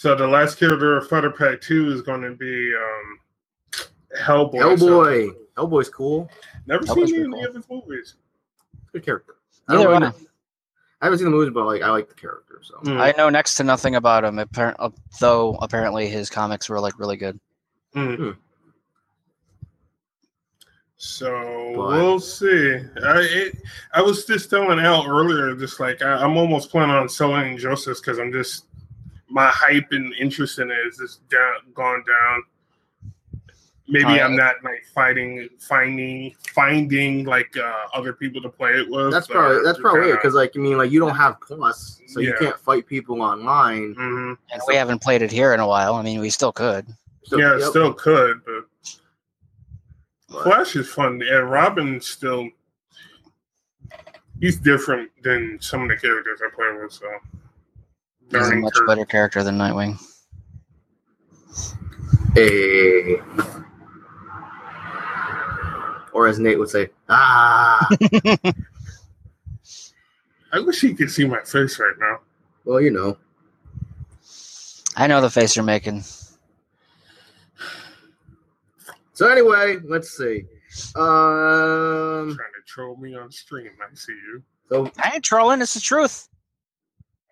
So 0.04 0.14
the 0.14 0.26
last 0.26 0.58
character 0.58 0.98
of 0.98 1.08
Fighter 1.08 1.30
Pack 1.30 1.62
2 1.62 1.90
is 1.92 2.02
going 2.02 2.20
to 2.20 2.32
be 2.32 2.74
um, 2.76 3.88
Hellboy. 4.20 4.78
So 4.78 4.86
Hellboy. 4.86 5.30
Hellboy's 5.56 5.88
cool. 5.88 6.28
never 6.66 6.84
Hellboy's 6.84 7.08
seen 7.08 7.30
pretty 7.30 7.38
any 7.38 7.44
of 7.44 7.54
his 7.54 7.64
movies. 7.70 8.16
Good 8.92 9.02
character. 9.02 9.36
I, 9.66 9.72
Neither 9.72 9.84
don't 9.84 9.92
one. 9.94 10.02
really- 10.02 10.26
I 11.00 11.06
haven't 11.06 11.20
seen 11.20 11.24
the 11.24 11.30
movies, 11.30 11.54
but 11.54 11.64
like 11.64 11.80
I 11.80 11.88
like 11.88 12.10
the 12.10 12.14
character. 12.14 12.60
So 12.62 12.74
Mm. 12.84 13.00
I 13.00 13.14
know 13.16 13.30
next 13.30 13.54
to 13.54 13.64
nothing 13.64 13.94
about 13.94 14.24
him. 14.26 14.36
Appar- 14.36 14.76
uh, 14.78 14.90
though 15.20 15.54
apparently 15.62 16.06
his 16.06 16.28
comics 16.28 16.68
were 16.68 16.80
like 16.80 16.98
really 16.98 17.16
good. 17.16 17.40
Mm. 17.96 18.16
Hmm. 18.18 18.30
So 20.98 21.72
But- 21.76 21.86
we'll 21.92 22.20
see. 22.20 22.74
I 23.02 23.20
it, 23.22 23.56
I 23.94 24.02
was 24.02 24.26
just 24.26 24.50
telling 24.50 24.78
Al 24.80 25.06
earlier, 25.08 25.56
just 25.56 25.80
like 25.80 26.02
I, 26.02 26.12
I'm 26.22 26.36
almost 26.36 26.68
planning 26.70 26.94
on 26.94 27.08
selling 27.08 27.56
Joseph's 27.56 28.00
because 28.02 28.18
I'm 28.18 28.30
just 28.32 28.66
my 29.34 29.48
hype 29.48 29.88
and 29.90 30.14
interest 30.14 30.60
in 30.60 30.70
it 30.70 30.78
is 30.86 30.96
just 30.96 31.28
down, 31.28 31.54
gone 31.74 32.04
down. 32.06 32.42
Maybe 33.88 34.14
yeah. 34.14 34.24
I'm 34.24 34.36
not 34.36 34.54
like 34.62 34.84
fighting, 34.94 35.48
finding, 35.58 36.34
finding 36.54 37.24
like 37.24 37.54
uh, 37.56 37.82
other 37.92 38.12
people 38.12 38.40
to 38.42 38.48
play 38.48 38.70
it 38.70 38.88
with. 38.88 39.12
that's 39.12 39.26
probably 39.26 39.58
that's 39.64 39.78
probably 39.80 40.10
it. 40.10 40.12
Because 40.12 40.34
like 40.34 40.52
I 40.56 40.60
mean, 40.60 40.78
like 40.78 40.92
you 40.92 41.00
don't 41.00 41.16
have 41.16 41.38
plus, 41.40 42.00
so 42.06 42.20
you 42.20 42.32
can't 42.38 42.58
fight 42.58 42.86
people 42.86 43.20
online. 43.20 43.94
hmm 43.94 44.34
And 44.52 44.62
we 44.68 44.76
haven't 44.76 45.02
played 45.02 45.20
it 45.20 45.32
here 45.32 45.52
in 45.52 45.60
a 45.60 45.66
while. 45.66 45.96
I 45.96 46.02
mean, 46.02 46.20
we 46.20 46.30
still 46.30 46.52
could. 46.52 46.86
So, 47.24 47.36
yeah, 47.36 47.58
yep. 47.58 47.68
still 47.70 47.92
could, 47.92 48.40
but 48.46 48.64
But- 50.28 50.42
Flash 50.44 50.76
is 50.76 50.88
fun. 50.88 51.20
And 51.22 51.50
Robin 51.50 52.00
still, 52.00 52.48
he's 54.40 54.58
different 54.58 55.10
than 55.22 55.58
some 55.60 55.82
of 55.82 55.88
the 55.88 55.96
characters 55.96 56.40
I 56.46 56.54
play 56.54 56.80
with. 56.80 56.92
So, 56.92 57.06
He's 58.30 58.48
a 58.48 58.56
much 58.56 58.74
curve. 58.74 58.86
better 58.86 59.04
character 59.04 59.42
than 59.42 59.58
Nightwing. 59.58 59.98
Hey. 62.34 63.20
Or 66.12 66.26
as 66.28 66.38
Nate 66.38 66.58
would 66.58 66.68
say, 66.68 66.90
ah. 67.08 67.88
I 70.52 70.60
wish 70.60 70.80
he 70.80 70.94
could 70.94 71.10
see 71.10 71.26
my 71.26 71.42
face 71.42 71.78
right 71.78 71.94
now. 71.98 72.20
well, 72.64 72.80
you 72.80 72.90
know. 72.90 73.16
I 74.96 75.08
know 75.08 75.20
the 75.20 75.30
face 75.30 75.56
you're 75.56 75.64
making. 75.64 76.04
So 79.14 79.28
anyway, 79.28 79.78
let's 79.84 80.16
see. 80.16 80.44
Um. 80.96 82.34
trying 82.34 82.36
to 82.36 82.62
troll 82.66 82.96
me 82.96 83.14
on 83.16 83.30
stream. 83.30 83.70
I 83.80 83.94
see 83.94 84.12
you. 84.12 84.42
So 84.68 84.90
I 84.98 85.12
ain't 85.14 85.24
trolling. 85.24 85.60
It's 85.62 85.74
the 85.74 85.80
truth. 85.80 86.28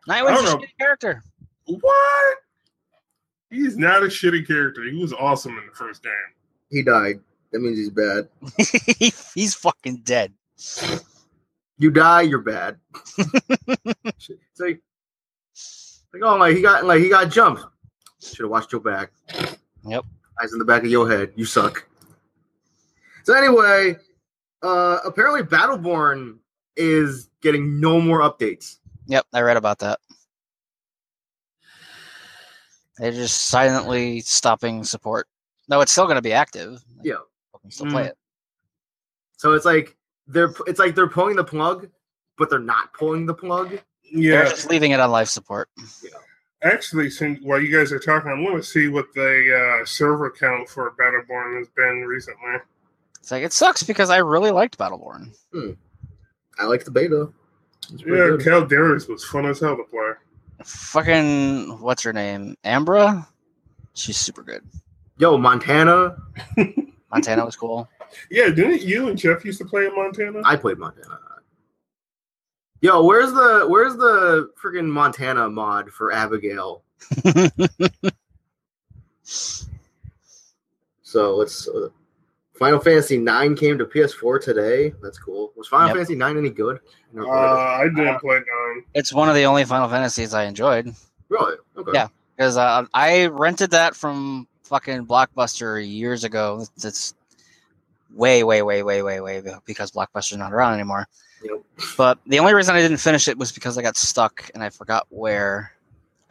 Nightwing's 0.07 0.39
I 0.39 0.43
a 0.43 0.45
don't 0.47 0.61
know. 0.61 0.67
shitty 0.67 0.79
character. 0.79 1.23
What? 1.67 2.37
He's 3.51 3.77
not 3.77 4.03
a 4.03 4.07
shitty 4.07 4.47
character. 4.47 4.83
He 4.85 4.97
was 5.01 5.13
awesome 5.13 5.57
in 5.59 5.67
the 5.67 5.73
first 5.75 6.03
game. 6.03 6.13
he 6.71 6.83
died. 6.83 7.21
That 7.53 7.61
means 7.61 7.77
he's 7.77 7.91
bad. 7.91 8.29
He's 9.35 9.55
fucking 9.55 9.99
dead. 10.05 10.33
You 11.77 11.91
die, 11.91 12.23
you're 12.23 12.39
bad. 12.41 12.79
Shit. 14.19 14.39
it's 14.51 14.59
like, 14.59 14.81
like 16.15 16.23
oh, 16.23 16.37
like 16.37 16.57
he 16.57 16.63
got 16.63 16.87
like 16.87 17.01
he 17.03 17.11
got 17.11 17.31
jumped. 17.31 17.63
Should 18.23 18.45
have 18.45 18.51
watched 18.51 18.73
your 18.73 18.81
back. 18.81 19.13
Yep. 19.85 20.05
Eyes 20.43 20.53
in 20.55 20.59
the 20.61 20.65
back 20.65 20.83
of 20.83 20.91
your 20.91 21.11
head. 21.11 21.33
You 21.37 21.45
suck. 21.45 21.87
So 23.25 23.35
anyway, 23.35 23.97
uh 24.63 24.99
apparently 25.05 25.43
Battleborn 25.43 26.39
is 26.77 27.29
getting 27.43 27.81
no 27.81 28.01
more 28.01 28.21
updates. 28.21 28.79
Yep, 29.07 29.27
I 29.33 29.41
read 29.41 29.57
about 29.57 29.79
that. 29.81 29.99
They're 32.99 33.13
just 33.13 33.47
silently 33.49 34.21
stopping 34.21 34.85
support. 34.85 35.27
No, 35.69 35.81
it's 35.81 35.93
still 35.93 36.05
going 36.05 36.17
to 36.17 36.23
be 36.23 36.33
active. 36.33 36.83
Yeah. 37.03 37.15
You 37.55 37.61
can 37.63 37.71
still 37.71 37.87
play 37.87 38.05
Mm. 38.05 38.09
it. 38.09 38.19
So 39.39 39.53
it's 39.55 39.65
like 39.65 39.97
they're 40.29 40.53
it's 40.67 40.79
like 40.79 40.95
they're 40.95 41.09
pulling 41.09 41.35
the 41.37 41.45
plug, 41.45 41.89
but 42.39 42.49
they're 42.49 42.59
not 42.61 42.93
pulling 42.93 43.27
the 43.27 43.35
plug. 43.35 43.71
They're 43.71 43.81
Yeah. 44.45 44.49
just 44.49 44.71
leaving 44.71 44.93
it 44.93 45.01
on 45.01 45.11
life 45.11 45.29
support. 45.29 45.69
Actually, 46.63 47.11
since 47.11 47.41
while 47.43 47.61
you 47.61 47.77
guys 47.77 47.91
are 47.93 47.99
talking, 47.99 48.31
I'm 48.31 48.45
going 48.45 48.57
to 48.57 48.63
see 48.63 48.87
what 48.87 49.13
the 49.15 49.81
uh, 49.83 49.85
server 49.85 50.31
count 50.31 50.69
for 50.69 50.93
Battleborn 50.93 51.59
has 51.59 51.69
been 51.71 52.03
recently. 52.07 52.57
It's 53.19 53.33
like 53.33 53.43
it 53.43 53.53
sucks 53.53 53.83
because 53.83 54.11
I 54.11 54.19
really 54.19 54.53
liked 54.53 54.79
Battleborn. 54.79 55.35
I 56.59 56.65
like 56.67 56.85
the 56.85 56.91
beta. 56.93 57.33
It's 57.91 58.03
pretty 58.03 58.17
Yeah, 58.19 58.37
good. 58.37 58.41
Caldarius 58.41 59.09
was 59.09 59.25
fun 59.25 59.47
as 59.47 59.61
hell 59.61 59.77
to 59.77 59.85
play. 59.85 60.13
Fucking 60.65 61.81
what's 61.81 62.03
her 62.03 62.13
name? 62.13 62.57
Ambra. 62.65 63.27
She's 63.95 64.17
super 64.17 64.43
good. 64.43 64.63
Yo, 65.19 65.37
Montana. 65.37 66.17
Montana 67.11 67.45
was 67.45 67.57
cool. 67.57 67.89
Yeah, 68.31 68.49
didn't 68.51 68.83
you 68.83 69.09
and 69.09 69.19
Jeff 69.19 69.45
used 69.45 69.59
to 69.59 69.65
play 69.65 69.87
in 69.87 69.95
Montana? 69.95 70.41
I 70.45 70.57
played 70.57 70.79
Montana. 70.79 71.19
Yo, 72.81 73.03
where's 73.05 73.33
the 73.33 73.67
where's 73.69 73.95
the 73.97 74.51
freaking 74.63 74.89
Montana 74.89 75.49
mod 75.49 75.91
for 75.91 76.13
Abigail? 76.13 76.83
So 81.03 81.37
let's. 81.37 81.69
Uh, 81.69 81.89
Final 82.63 82.79
Fantasy 82.79 83.19
Nine 83.19 83.57
came 83.57 83.77
to 83.79 83.85
PS4 83.85 84.41
today. 84.41 84.93
That's 85.03 85.19
cool. 85.19 85.53
Was 85.57 85.67
Final 85.67 85.89
Yep. 85.89 85.97
Fantasy 85.97 86.15
Nine 86.15 86.39
any 86.39 86.51
good? 86.51 86.79
I 86.79 87.17
never 87.17 87.29
Uh. 87.29 87.57
I 87.81 87.85
didn't 87.89 88.21
play 88.21 88.37
nine. 88.37 88.85
it's 88.95 89.13
one 89.13 89.29
of 89.29 89.35
the 89.35 89.47
only 89.47 89.65
Final 89.65 89.89
Fantasies 89.89 90.33
I 90.33 90.45
enjoyed 90.45 90.95
Really? 91.29 91.57
Okay. 91.77 91.91
Yeah. 91.93 92.07
because 92.37 92.57
uh, 92.57 92.85
I 92.95 93.27
rented 93.27 93.73
that 93.73 93.97
from 93.97 94.47
fucking 94.63 95.07
Blockbuster 95.09 95.85
years 95.85 96.23
ago. 96.23 96.61
It's, 96.77 96.85
it's 96.85 97.15
way, 98.15 98.45
way, 98.45 98.63
way, 98.63 98.85
way, 98.85 99.03
way, 99.03 99.21
way 99.21 99.43
because 99.67 99.91
Blockbuster's 99.91 100.37
not 100.37 100.53
around 100.53 100.75
anymore. 100.75 101.09
Yep. 101.43 101.63
But 101.97 102.19
the 102.29 102.39
only 102.39 102.55
reason 102.55 102.77
I 102.77 102.81
didn't 102.81 102.99
finish 102.99 103.27
it 103.27 103.37
was 103.37 103.51
because 103.51 103.77
I 103.77 103.83
got 103.83 103.97
stuck 103.97 104.49
and 104.55 104.63
I 104.63 104.71
forgot 104.71 105.09
where. 105.11 105.73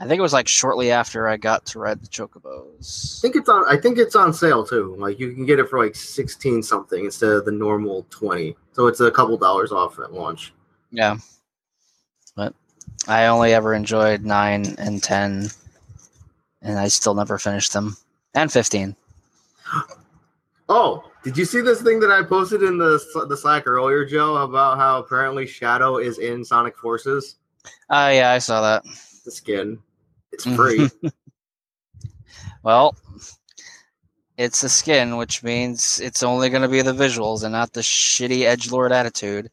I 0.02 0.08
think 0.08 0.18
it 0.18 0.24
was 0.24 0.34
like 0.34 0.48
shortly 0.48 0.90
after 0.90 1.28
I 1.28 1.38
got 1.38 1.64
to 1.68 1.80
ride 1.80 2.02
the 2.02 2.08
Chocobos. 2.08 3.20
I 3.20 3.22
think 3.22 3.36
it's 3.36 3.48
on. 3.48 3.64
I 3.70 3.78
think 3.78 4.00
it's 4.00 4.16
on 4.16 4.34
sale 4.34 4.66
too. 4.66 4.96
Like 4.98 5.20
you 5.20 5.32
can 5.32 5.46
get 5.46 5.60
it 5.60 5.70
for 5.70 5.78
like 5.78 5.96
sixteen 5.96 6.64
something 6.64 7.06
instead 7.06 7.30
of 7.30 7.46
the 7.46 7.52
normal 7.52 8.08
twenty. 8.10 8.58
So 8.72 8.88
it's 8.88 9.00
a 9.00 9.12
couple 9.12 9.38
dollars 9.38 9.72
off 9.72 10.00
at 10.00 10.12
launch. 10.12 10.54
Yeah. 10.90 11.18
But 12.36 12.56
I 13.08 13.28
only 13.28 13.54
ever 13.54 13.74
enjoyed 13.74 14.24
9 14.24 14.76
and 14.78 15.04
10, 15.04 15.50
and 16.62 16.80
I 16.80 16.88
still 16.88 17.14
never 17.14 17.38
finished 17.38 17.74
them. 17.74 17.96
And 18.34 18.52
15. 18.52 18.96
Oh, 20.74 21.04
did 21.22 21.38
you 21.38 21.44
see 21.44 21.60
this 21.60 21.82
thing 21.82 22.00
that 22.00 22.12
I 22.12 22.24
posted 22.24 22.64
in 22.64 22.78
the 22.78 22.98
the 23.28 23.36
Slack 23.36 23.68
earlier, 23.68 24.06
Joe, 24.06 24.38
about 24.38 24.78
how 24.78 25.00
apparently 25.00 25.46
Shadow 25.46 25.98
is 25.98 26.18
in 26.18 26.46
Sonic 26.46 26.78
Forces? 26.78 27.36
Ah, 27.90 28.08
yeah, 28.08 28.32
I 28.32 28.38
saw 28.38 28.62
that. 28.62 28.86
The 29.26 29.32
skin. 29.32 29.80
It's 30.32 30.46
free. 30.46 30.90
Well, 32.64 32.96
it's 34.38 34.64
a 34.64 34.70
skin, 34.70 35.18
which 35.18 35.44
means 35.44 36.00
it's 36.00 36.22
only 36.22 36.50
going 36.50 36.62
to 36.62 36.68
be 36.68 36.82
the 36.82 36.94
visuals 36.94 37.44
and 37.44 37.52
not 37.52 37.74
the 37.74 37.82
shitty 37.82 38.44
edge 38.44 38.72
lord 38.72 38.92
attitude. 38.92 39.50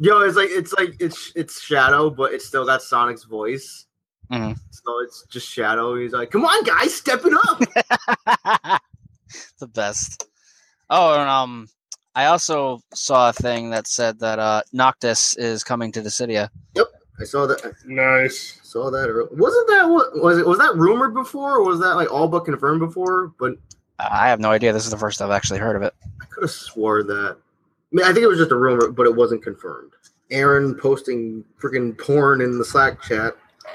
Yo, 0.00 0.20
it's 0.20 0.36
like 0.36 0.50
it's 0.50 0.72
like 0.72 0.96
it's 0.98 1.32
it's 1.36 1.60
Shadow, 1.60 2.10
but 2.10 2.32
it's 2.32 2.44
still 2.44 2.66
got 2.66 2.82
Sonic's 2.82 3.24
voice. 3.24 3.86
Mhm. 4.32 4.58
So 4.70 5.00
it's 5.00 5.24
just 5.28 5.48
Shadow. 5.48 5.94
He's 5.96 6.12
like, 6.12 6.32
"Come 6.32 6.44
on, 6.44 6.64
guys, 6.64 6.92
step 6.94 7.22
it 7.24 7.32
up." 7.32 7.60
the 9.60 9.68
best. 9.68 10.26
Oh, 10.90 11.14
and 11.20 11.28
um, 11.28 11.68
I 12.16 12.26
also 12.26 12.80
saw 12.92 13.28
a 13.28 13.32
thing 13.32 13.70
that 13.70 13.86
said 13.86 14.18
that 14.18 14.40
uh, 14.40 14.62
Noctis 14.72 15.36
is 15.36 15.62
coming 15.62 15.92
to 15.92 16.02
Dissidia. 16.02 16.48
I 17.20 17.24
saw 17.24 17.46
that. 17.46 17.74
Nice. 17.86 18.58
Saw 18.62 18.90
that. 18.90 19.08
earl- 19.08 19.28
Wasn't 19.32 19.68
that 19.68 19.84
what 19.88 20.20
was 20.20 20.38
it? 20.38 20.46
Was 20.46 20.58
that 20.58 20.74
rumored 20.74 21.14
before, 21.14 21.58
or 21.58 21.64
was 21.64 21.78
that 21.80 21.94
like 21.94 22.12
all 22.12 22.26
but 22.28 22.40
confirmed 22.44 22.80
before? 22.80 23.28
But 23.38 23.54
I 24.00 24.28
have 24.28 24.40
no 24.40 24.50
idea. 24.50 24.72
This 24.72 24.84
is 24.84 24.90
the 24.90 24.96
first 24.98 25.22
I've 25.22 25.30
actually 25.30 25.60
heard 25.60 25.76
of 25.76 25.82
it. 25.82 25.94
I 26.20 26.24
could 26.26 26.42
have 26.42 26.50
swore 26.50 27.02
that. 27.04 27.36
I 27.38 27.96
mean, 27.96 28.04
I 28.04 28.12
think 28.12 28.24
it 28.24 28.28
was 28.28 28.38
just 28.38 28.50
a 28.50 28.56
rumor, 28.56 28.88
but 28.90 29.06
it 29.06 29.14
wasn't 29.14 29.42
confirmed. 29.44 29.92
Aaron 30.30 30.74
posting 30.74 31.44
freaking 31.62 31.96
porn 31.96 32.40
in 32.40 32.58
the 32.58 32.64
Slack 32.64 33.00
chat. 33.02 33.34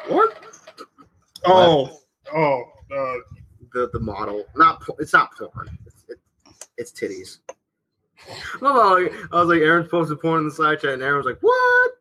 What? 0.09 0.37
Oh, 1.45 1.99
oh, 2.35 2.63
uh, 2.91 3.13
The 3.73 3.89
the 3.93 3.99
model, 3.99 4.43
not 4.57 4.81
po- 4.81 4.97
it's 4.99 5.13
not 5.13 5.29
porn. 5.37 5.69
It's, 5.85 6.03
it, 6.09 6.17
it's 6.77 6.91
titties. 6.91 7.37
No, 8.61 8.73
no, 8.73 8.95
like, 9.01 9.13
I 9.31 9.39
was 9.39 9.47
like, 9.47 9.61
Aaron's 9.61 9.87
posted 9.87 10.19
porn 10.19 10.39
in 10.39 10.45
the 10.49 10.53
Slack 10.53 10.81
chat, 10.81 10.95
and 10.95 11.01
Aaron 11.03 11.17
was 11.17 11.25
like, 11.25 11.37
"What?" 11.39 11.91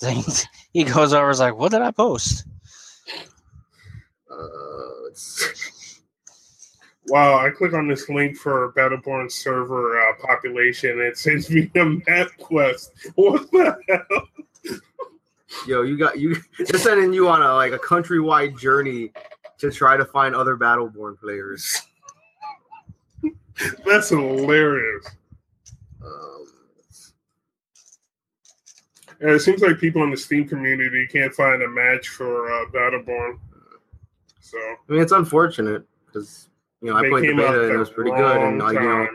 he 0.72 0.84
goes 0.84 1.12
over, 1.12 1.30
is 1.30 1.40
like, 1.40 1.56
"What 1.56 1.72
did 1.72 1.82
I 1.82 1.90
post?" 1.90 2.44
Uh, 4.30 5.10
wow. 7.08 7.38
I 7.38 7.50
click 7.50 7.74
on 7.74 7.88
this 7.88 8.08
link 8.08 8.36
for 8.36 8.72
Battleborn 8.72 9.30
server 9.30 10.00
uh, 10.00 10.12
population. 10.24 10.90
and 10.92 11.00
It 11.00 11.18
sends 11.18 11.50
me 11.50 11.70
a 11.74 11.84
map 11.84 12.28
quest. 12.38 12.92
What 13.16 13.50
the 13.50 13.76
hell? 13.88 14.78
yo, 15.66 15.82
you 15.82 15.96
got 15.96 16.18
you. 16.18 16.36
They're 16.58 16.80
sending 16.80 17.12
you 17.12 17.28
on 17.28 17.42
a 17.42 17.54
like 17.54 17.72
a 17.72 17.78
countrywide 17.78 18.58
journey 18.58 19.12
to 19.58 19.70
try 19.70 19.96
to 19.96 20.04
find 20.04 20.34
other 20.34 20.56
Battleborn 20.56 21.18
players. 21.18 21.82
That's 23.86 24.08
hilarious. 24.08 25.06
Um, 26.04 26.39
And 29.20 29.30
it 29.30 29.40
seems 29.40 29.60
like 29.60 29.78
people 29.78 30.02
in 30.02 30.10
the 30.10 30.16
Steam 30.16 30.48
community 30.48 31.06
can't 31.06 31.32
find 31.34 31.62
a 31.62 31.68
match 31.68 32.08
for 32.08 32.50
uh, 32.50 32.66
Battleborn. 32.70 33.38
So 34.40 34.58
I 34.58 34.76
mean, 34.92 35.02
it's 35.02 35.12
unfortunate 35.12 35.84
because 36.06 36.48
you 36.80 36.90
know 36.90 36.96
I 36.96 37.08
played 37.08 37.24
the 37.28 37.34
beta 37.34 37.64
and 37.66 37.74
it 37.74 37.78
was 37.78 37.90
pretty 37.90 38.10
good, 38.10 38.40
and 38.40 38.58
wrong 38.58 38.74
like 38.74 38.74
you 38.74 38.80
know, 38.80 39.08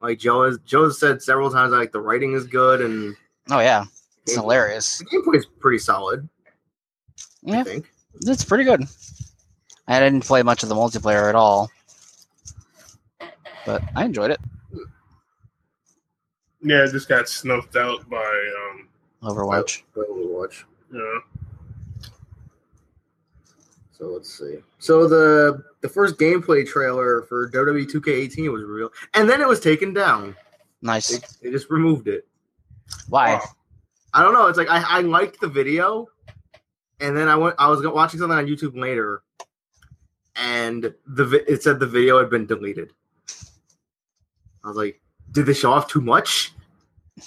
like 0.00 0.18
Joe 0.18 0.44
has 0.44 0.58
Joe 0.64 0.84
has 0.84 0.98
said 0.98 1.20
several 1.22 1.50
times, 1.50 1.72
like 1.72 1.92
the 1.92 2.00
writing 2.00 2.32
is 2.34 2.46
good 2.46 2.80
and 2.80 3.16
Oh 3.50 3.58
yeah, 3.60 3.84
it's 4.22 4.34
hilarious. 4.36 4.98
the 4.98 5.04
hilarious. 5.10 5.26
gameplay 5.26 5.36
is 5.38 5.46
pretty 5.60 5.78
solid. 5.78 6.28
I 7.46 7.50
Yeah, 7.56 7.62
think. 7.64 7.90
it's 8.26 8.44
pretty 8.44 8.64
good. 8.64 8.84
I 9.88 9.98
didn't 10.00 10.24
play 10.24 10.42
much 10.42 10.62
of 10.62 10.68
the 10.68 10.74
multiplayer 10.76 11.28
at 11.28 11.34
all, 11.34 11.70
but 13.66 13.82
I 13.96 14.04
enjoyed 14.04 14.30
it. 14.30 14.40
Yeah, 16.62 16.84
it 16.84 16.92
just 16.92 17.08
got 17.08 17.28
snuffed 17.28 17.76
out 17.76 18.08
by 18.08 18.16
Overwatch. 19.22 19.82
Overwatch. 19.96 20.64
yeah. 20.92 21.18
So 23.92 24.06
let's 24.06 24.38
see. 24.38 24.58
So 24.78 25.08
the 25.08 25.64
the 25.80 25.88
first 25.88 26.18
gameplay 26.18 26.66
trailer 26.66 27.22
for 27.22 27.50
WWE 27.50 27.90
2K18 27.90 28.52
was 28.52 28.62
real, 28.62 28.90
and 29.14 29.28
then 29.28 29.40
it 29.40 29.48
was 29.48 29.58
taken 29.58 29.92
down. 29.92 30.36
Nice. 30.82 31.08
They, 31.08 31.18
they 31.42 31.50
just 31.50 31.68
removed 31.68 32.06
it. 32.06 32.26
Why? 33.08 33.34
Wow. 33.34 33.42
I 34.14 34.22
don't 34.22 34.34
know. 34.34 34.46
It's 34.46 34.56
like 34.56 34.70
I, 34.70 34.98
I 34.98 35.00
liked 35.00 35.40
the 35.40 35.48
video, 35.48 36.06
and 37.00 37.16
then 37.16 37.28
I 37.28 37.34
went. 37.34 37.56
I 37.58 37.68
was 37.68 37.84
watching 37.84 38.20
something 38.20 38.38
on 38.38 38.46
YouTube 38.46 38.78
later, 38.78 39.22
and 40.36 40.94
the 41.06 41.24
vi- 41.24 41.44
it 41.48 41.64
said 41.64 41.80
the 41.80 41.86
video 41.86 42.20
had 42.20 42.30
been 42.30 42.46
deleted. 42.46 42.92
I 44.64 44.68
was 44.68 44.76
like, 44.76 45.00
did 45.32 45.46
they 45.46 45.54
show 45.54 45.72
off 45.72 45.88
too 45.88 46.00
much? 46.00 46.52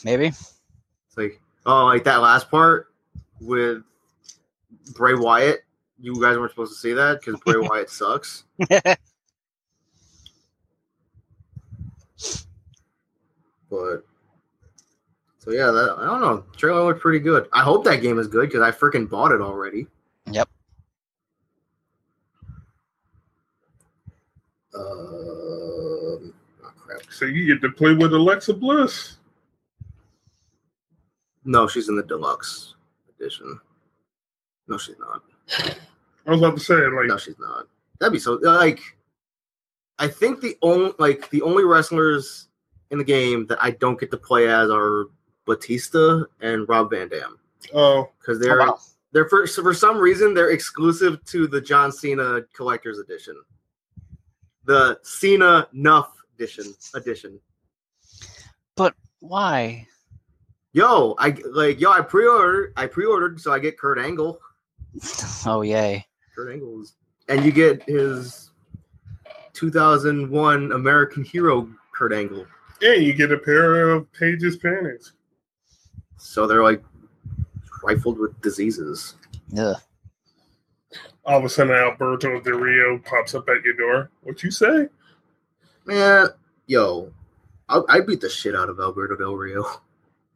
Maybe. 0.06 0.28
It's 0.28 1.18
like, 1.18 1.41
oh, 1.66 1.86
like 1.86 2.04
that 2.06 2.22
last 2.22 2.50
part 2.50 2.88
with 3.40 3.84
Bray 4.94 5.14
Wyatt. 5.16 5.64
You 6.00 6.14
guys 6.22 6.38
weren't 6.38 6.52
supposed 6.52 6.74
to 6.74 6.80
see 6.80 6.94
that 6.94 7.20
because 7.20 7.40
Bray 7.42 7.58
Wyatt 7.70 7.90
sucks. 7.90 8.44
But 13.72 14.04
so 15.40 15.52
yeah, 15.52 15.72
that, 15.72 15.96
I 15.98 16.06
don't 16.06 16.22
know. 16.22 16.44
Trailer 16.58 16.84
looked 16.84 17.00
pretty 17.00 17.20
good. 17.20 17.48
I 17.54 17.64
hope 17.64 17.84
that 17.86 18.02
game 18.02 18.20
is 18.20 18.28
good 18.28 18.50
because 18.50 18.62
I 18.62 18.72
freaking 18.72 19.10
bought 19.10 19.32
it 19.32 19.42
already. 19.42 19.88
Yep. 20.30 20.50
Um, 24.76 26.34
oh 26.64 26.74
crap. 26.78 27.02
So 27.10 27.26
you 27.26 27.48
get 27.48 27.62
to 27.62 27.72
play 27.72 27.94
with 27.94 28.14
Alexa 28.14 28.54
Bliss. 28.54 29.18
No, 31.44 31.68
she's 31.68 31.90
in 31.90 31.96
the 31.96 32.04
deluxe 32.04 32.76
edition. 33.20 33.60
No, 34.68 34.78
she's 34.78 34.98
not. 35.00 35.24
I 36.28 36.32
was 36.32 36.40
about 36.40 36.56
to 36.58 36.64
say, 36.64 36.76
like, 36.76 37.08
No, 37.08 37.18
she's 37.18 37.40
not. 37.40 37.68
That'd 38.00 38.14
be 38.14 38.20
so 38.20 38.34
like. 38.42 38.80
I 40.00 40.08
think 40.08 40.42
the 40.42 40.58
only 40.64 40.94
like 40.98 41.30
the 41.30 41.42
only 41.44 41.64
wrestlers 41.64 42.48
in 42.90 42.98
the 42.98 43.04
game 43.04 43.46
that 43.48 43.60
I 43.62 43.72
don't 43.72 44.00
get 44.00 44.10
to 44.12 44.18
play 44.18 44.48
as 44.48 44.70
are 44.72 45.06
Batista 45.46 46.24
and 46.42 46.68
Rob 46.68 46.90
Van 46.90 47.08
Dam 47.08 47.38
oh, 47.74 48.10
because 48.20 48.38
Oh, 48.38 48.44
they're 48.44 48.60
wow. 48.60 48.80
they're 49.12 49.30
for 49.30 49.46
so 49.46 49.62
for 49.62 49.74
some 49.74 49.98
reason 49.98 50.34
they're 50.34 50.50
exclusive 50.52 51.24
to 51.26 51.46
the 51.48 51.62
John 51.62 51.92
Cena 51.92 52.42
collector's 52.56 52.98
edition, 53.00 53.36
the 54.66 55.00
Cena 55.04 55.68
Nuff 55.72 56.12
edition 56.36 56.74
edition. 56.96 57.40
But 58.76 58.96
why? 59.20 59.88
Yo, 60.74 61.16
I 61.20 61.36
like 61.52 61.80
yo, 61.82 61.92
I 61.92 62.02
pre-ordered, 62.02 62.74
I 62.78 62.88
pre-ordered, 62.88 63.40
so 63.42 63.52
I 63.52 63.60
get 63.60 63.78
Kurt 63.78 64.00
Angle. 64.00 64.40
Oh 65.46 65.62
yay! 65.62 66.06
Kurt 66.36 66.52
Angle's, 66.52 66.96
and 67.30 67.44
you 67.46 67.52
get 67.52 67.82
his 67.84 68.52
2001 69.54 70.72
American 70.72 71.24
Hero 71.24 71.68
Kurt 71.94 72.14
Angle. 72.14 72.46
and 72.82 73.04
you 73.04 73.14
get 73.14 73.32
a 73.32 73.38
pair 73.38 73.90
of 73.92 74.12
Paige's 74.14 74.58
panties. 74.58 75.14
So 76.18 76.46
they're 76.48 76.64
like 76.64 76.84
rifled 77.84 78.20
with 78.20 78.40
diseases. 78.42 79.16
Yeah. 79.50 79.74
All 81.26 81.40
of 81.40 81.46
a 81.46 81.50
sudden, 81.50 81.74
Alberto 81.74 82.40
Del 82.42 82.54
Rio 82.60 82.98
pops 83.00 83.36
up 83.36 83.48
at 83.50 83.64
your 83.64 83.74
door. 83.76 84.10
What 84.24 84.42
you 84.44 84.52
say? 84.52 84.88
Man, 85.86 86.28
yo, 86.68 87.12
I 87.70 87.82
I 87.90 88.00
beat 88.02 88.22
the 88.22 88.30
shit 88.30 88.56
out 88.56 88.70
of 88.70 88.80
Alberto 88.80 89.16
Del 89.16 89.36
Rio. 89.36 89.66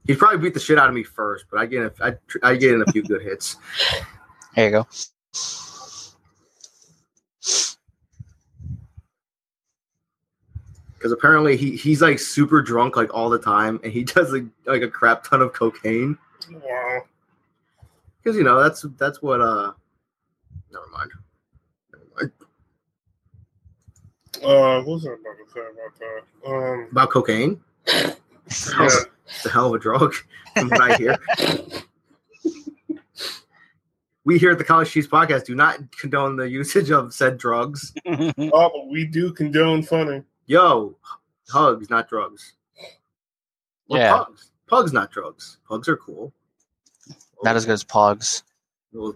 He'd 0.08 0.20
probably 0.20 0.38
beat 0.38 0.54
the 0.54 0.60
shit 0.60 0.78
out 0.78 0.88
of 0.88 0.94
me 0.94 1.04
first, 1.04 1.46
but 1.50 1.60
I 1.60 1.66
get 1.66 1.82
a, 1.82 1.94
I, 2.44 2.50
I 2.52 2.56
get 2.56 2.74
in 2.74 2.82
a 2.82 2.92
few 2.92 3.02
good 3.02 3.22
hits. 3.22 3.58
There 4.56 4.66
you 4.66 4.72
go. 4.72 4.88
Because 10.94 11.12
apparently 11.12 11.58
he 11.58 11.76
he's 11.76 12.02
like 12.02 12.20
super 12.20 12.62
drunk 12.62 12.96
like 12.96 13.14
all 13.14 13.30
the 13.30 13.40
time, 13.40 13.80
and 13.84 13.92
he 13.92 14.04
does 14.06 14.32
like, 14.32 14.46
like 14.66 14.82
a 14.82 14.88
crap 14.88 15.24
ton 15.24 15.42
of 15.42 15.54
cocaine. 15.54 16.18
Wow. 16.52 17.02
Because 18.24 18.38
you 18.38 18.44
know 18.44 18.62
that's 18.62 18.86
that's 18.98 19.22
what 19.22 19.42
uh. 19.42 19.74
Never 20.72 20.88
mind. 20.92 21.12
Never 21.94 22.06
mind. 22.16 22.32
Uh, 24.44 24.82
what 24.84 24.96
was 24.96 25.08
I 25.08 25.12
about 25.12 25.38
to 25.38 25.54
say 25.54 25.62
about 25.62 26.00
that? 26.00 26.52
Um, 26.52 26.88
About 26.92 27.10
cocaine. 27.10 27.62
yeah. 27.88 28.90
It's 29.28 29.46
a 29.46 29.50
hell 29.50 29.68
of 29.68 29.74
a 29.74 29.80
drug, 29.80 30.14
from 30.58 30.70
what 30.70 30.82
I 30.82 30.96
hear. 30.98 31.18
we 34.24 34.38
here 34.40 34.52
at 34.52 34.58
the 34.58 34.64
College 34.64 34.90
Cheese 34.92 35.08
Podcast 35.08 35.46
do 35.46 35.56
not 35.56 35.80
condone 35.98 36.36
the 36.36 36.50
usage 36.50 36.92
of 36.92 37.14
said 37.14 37.38
drugs. 37.38 37.94
Oh, 38.08 38.70
but 38.74 38.88
we 38.90 39.06
do 39.06 39.32
condone 39.32 39.84
funny. 39.84 40.24
Yo, 40.48 40.96
hugs, 41.50 41.90
not 41.90 42.10
drugs. 42.10 42.54
Or 43.90 43.98
Yeah. 43.98 44.18
pugs. 44.18 44.52
Pugs, 44.68 44.94
not 44.94 45.12
drugs. 45.12 45.58
Pugs 45.68 45.88
are 45.88 45.98
cool. 45.98 46.34
Not 47.44 47.56
as 47.56 47.66
good 47.66 47.74
as 47.74 47.84
Pogs. 47.84 48.42
Well, 48.92 49.16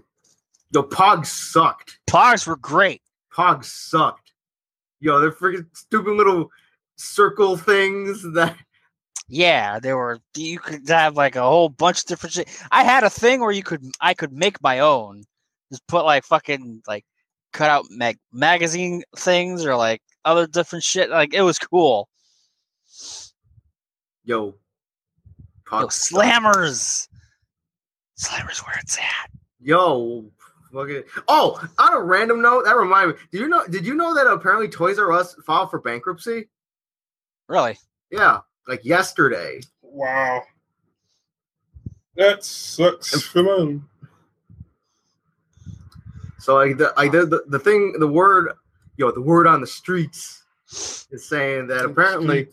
Yo, 0.72 0.84
Pogs 0.84 1.26
sucked. 1.28 2.00
Pogs 2.08 2.46
were 2.46 2.58
great. 2.58 3.02
Pogs 3.34 3.66
sucked. 3.66 4.34
Yo, 5.00 5.20
they're 5.20 5.32
freaking 5.32 5.66
stupid 5.74 6.12
little 6.14 6.52
circle 6.98 7.58
things 7.58 8.22
that. 8.34 8.56
Yeah, 9.28 9.80
they 9.80 9.94
were. 9.94 10.20
You 10.36 10.60
could 10.60 10.88
have 10.90 11.16
like 11.16 11.36
a 11.36 11.42
whole 11.42 11.70
bunch 11.70 12.02
of 12.02 12.06
different 12.08 12.34
shit. 12.34 12.50
I 12.72 12.84
had 12.84 13.04
a 13.04 13.10
thing 13.10 13.42
where 13.42 13.52
you 13.52 13.64
could, 13.64 13.84
I 14.02 14.14
could 14.14 14.34
make 14.34 14.62
my 14.64 14.80
own. 14.80 15.24
Just 15.72 15.86
put 15.88 16.04
like 16.04 16.24
fucking 16.24 16.82
like 16.88 17.06
cut 17.54 17.70
out 17.70 17.86
mag- 17.92 18.18
magazine 18.34 19.04
things 19.16 19.66
or 19.66 19.76
like 19.76 20.02
other 20.26 20.48
different 20.48 20.84
shit. 20.84 21.12
Like 21.12 21.34
it 21.34 21.42
was 21.42 21.60
cool. 21.60 22.10
Yo, 24.26 24.56
Yo, 25.72 25.88
slammers. 25.88 27.08
Slammers 28.20 28.66
where 28.66 28.76
it's 28.80 28.98
at. 28.98 29.30
Yo, 29.62 30.26
fucking. 30.74 31.04
Oh, 31.28 31.64
on 31.78 31.94
a 31.94 32.02
random 32.02 32.42
note, 32.42 32.66
that 32.66 32.76
reminded 32.76 33.16
me. 33.16 33.22
Did 33.32 33.42
you 33.42 33.48
know? 33.48 33.66
Did 33.68 33.86
you 33.86 33.96
know 33.96 34.14
that 34.14 34.28
apparently 34.28 34.68
Toys 34.68 35.00
R 35.00 35.12
Us 35.12 35.36
filed 35.46 35.70
for 35.70 35.80
bankruptcy? 35.80 36.50
Really? 37.48 37.78
Yeah, 38.12 38.40
like 38.68 38.84
yesterday. 38.86 39.62
Wow. 39.82 40.44
That 42.16 42.44
sucks 42.44 43.22
for 43.24 43.44
them. 43.44 43.90
So 46.40 46.56
like 46.56 46.78
the 46.78 46.94
like 46.98 47.12
the, 47.12 47.26
the 47.26 47.44
the 47.48 47.60
thing 47.60 47.94
the 48.00 48.08
word 48.08 48.54
yo 48.98 49.12
the 49.12 49.22
word 49.22 49.46
on 49.48 49.62
the 49.62 49.68
streets 49.68 50.44
is 51.12 51.28
saying 51.28 51.68
that 51.68 51.86
apparently 51.86 52.48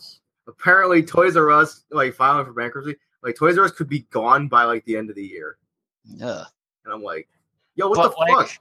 apparently 0.49 1.03
Toys 1.03 1.37
R 1.37 1.51
Us 1.51 1.85
like 1.91 2.15
filing 2.15 2.45
for 2.45 2.53
bankruptcy 2.53 2.97
like 3.23 3.37
Toys 3.37 3.59
R 3.59 3.65
Us 3.65 3.71
could 3.73 3.89
be 3.89 4.01
gone 4.11 4.49
by 4.49 4.65
like 4.65 4.85
the 4.85 4.97
end 4.97 5.09
of 5.11 5.17
the 5.17 5.25
year 5.25 5.57
Yeah. 6.05 6.45
and 6.85 6.93
I'm 6.95 7.03
like 7.03 7.29
yo 7.77 7.89
what 7.89 7.97
But, 7.97 8.11
the 8.11 8.17
like, 8.35 8.49
fuck 8.49 8.59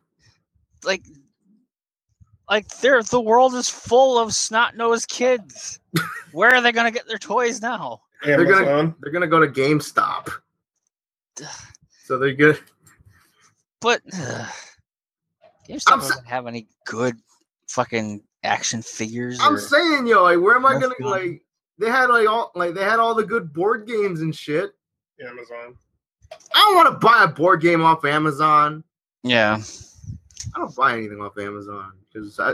Like, 0.83 1.03
like 2.49 2.67
they're 2.79 3.01
the 3.03 3.19
world 3.21 3.53
is 3.55 3.69
full 3.69 4.17
of 4.19 4.33
snot 4.33 4.75
nosed 4.75 5.09
kids. 5.09 5.79
Where 6.31 6.53
are 6.53 6.61
they 6.61 6.71
gonna 6.71 6.91
get 6.91 7.07
their 7.07 7.17
toys 7.17 7.61
now? 7.61 8.01
They're 8.23 8.43
gonna- 8.45 8.65
Amazon. 8.67 8.95
they're 9.01 9.11
gonna 9.11 9.27
go 9.27 9.39
to 9.39 9.47
GameStop 9.47 10.29
so 12.05 12.17
they're 12.17 12.33
good 12.33 12.59
But 13.81 14.01
uh, 14.13 14.47
GameStop 15.69 15.91
I'm 15.91 15.99
doesn't 15.99 16.25
have 16.25 16.47
any 16.47 16.67
good 16.85 17.15
fucking 17.67 18.21
action 18.43 18.81
figures. 18.81 19.39
I'm 19.41 19.55
or- 19.55 19.59
saying 19.59 20.07
yo 20.07 20.23
like 20.23 20.39
where 20.39 20.55
am 20.55 20.65
I 20.65 20.73
Most 20.73 20.81
gonna 20.83 20.95
gone. 20.99 21.11
like 21.11 21.41
they 21.77 21.89
had 21.89 22.07
like 22.09 22.27
all 22.27 22.51
like 22.55 22.73
they 22.73 22.83
had 22.83 22.99
all 22.99 23.13
the 23.15 23.25
good 23.25 23.51
board 23.53 23.87
games 23.87 24.21
and 24.21 24.33
shit 24.35 24.71
Amazon. 25.21 25.75
I 26.53 26.59
don't 26.59 26.75
want 26.75 26.99
to 27.01 27.05
buy 27.07 27.23
a 27.23 27.27
board 27.27 27.61
game 27.61 27.81
off 27.83 28.05
Amazon 28.05 28.83
yeah. 29.23 29.59
I 30.55 30.59
don't 30.59 30.75
buy 30.75 30.93
anything 30.93 31.21
off 31.21 31.37
Amazon 31.37 31.93
because 32.11 32.39
I, 32.39 32.53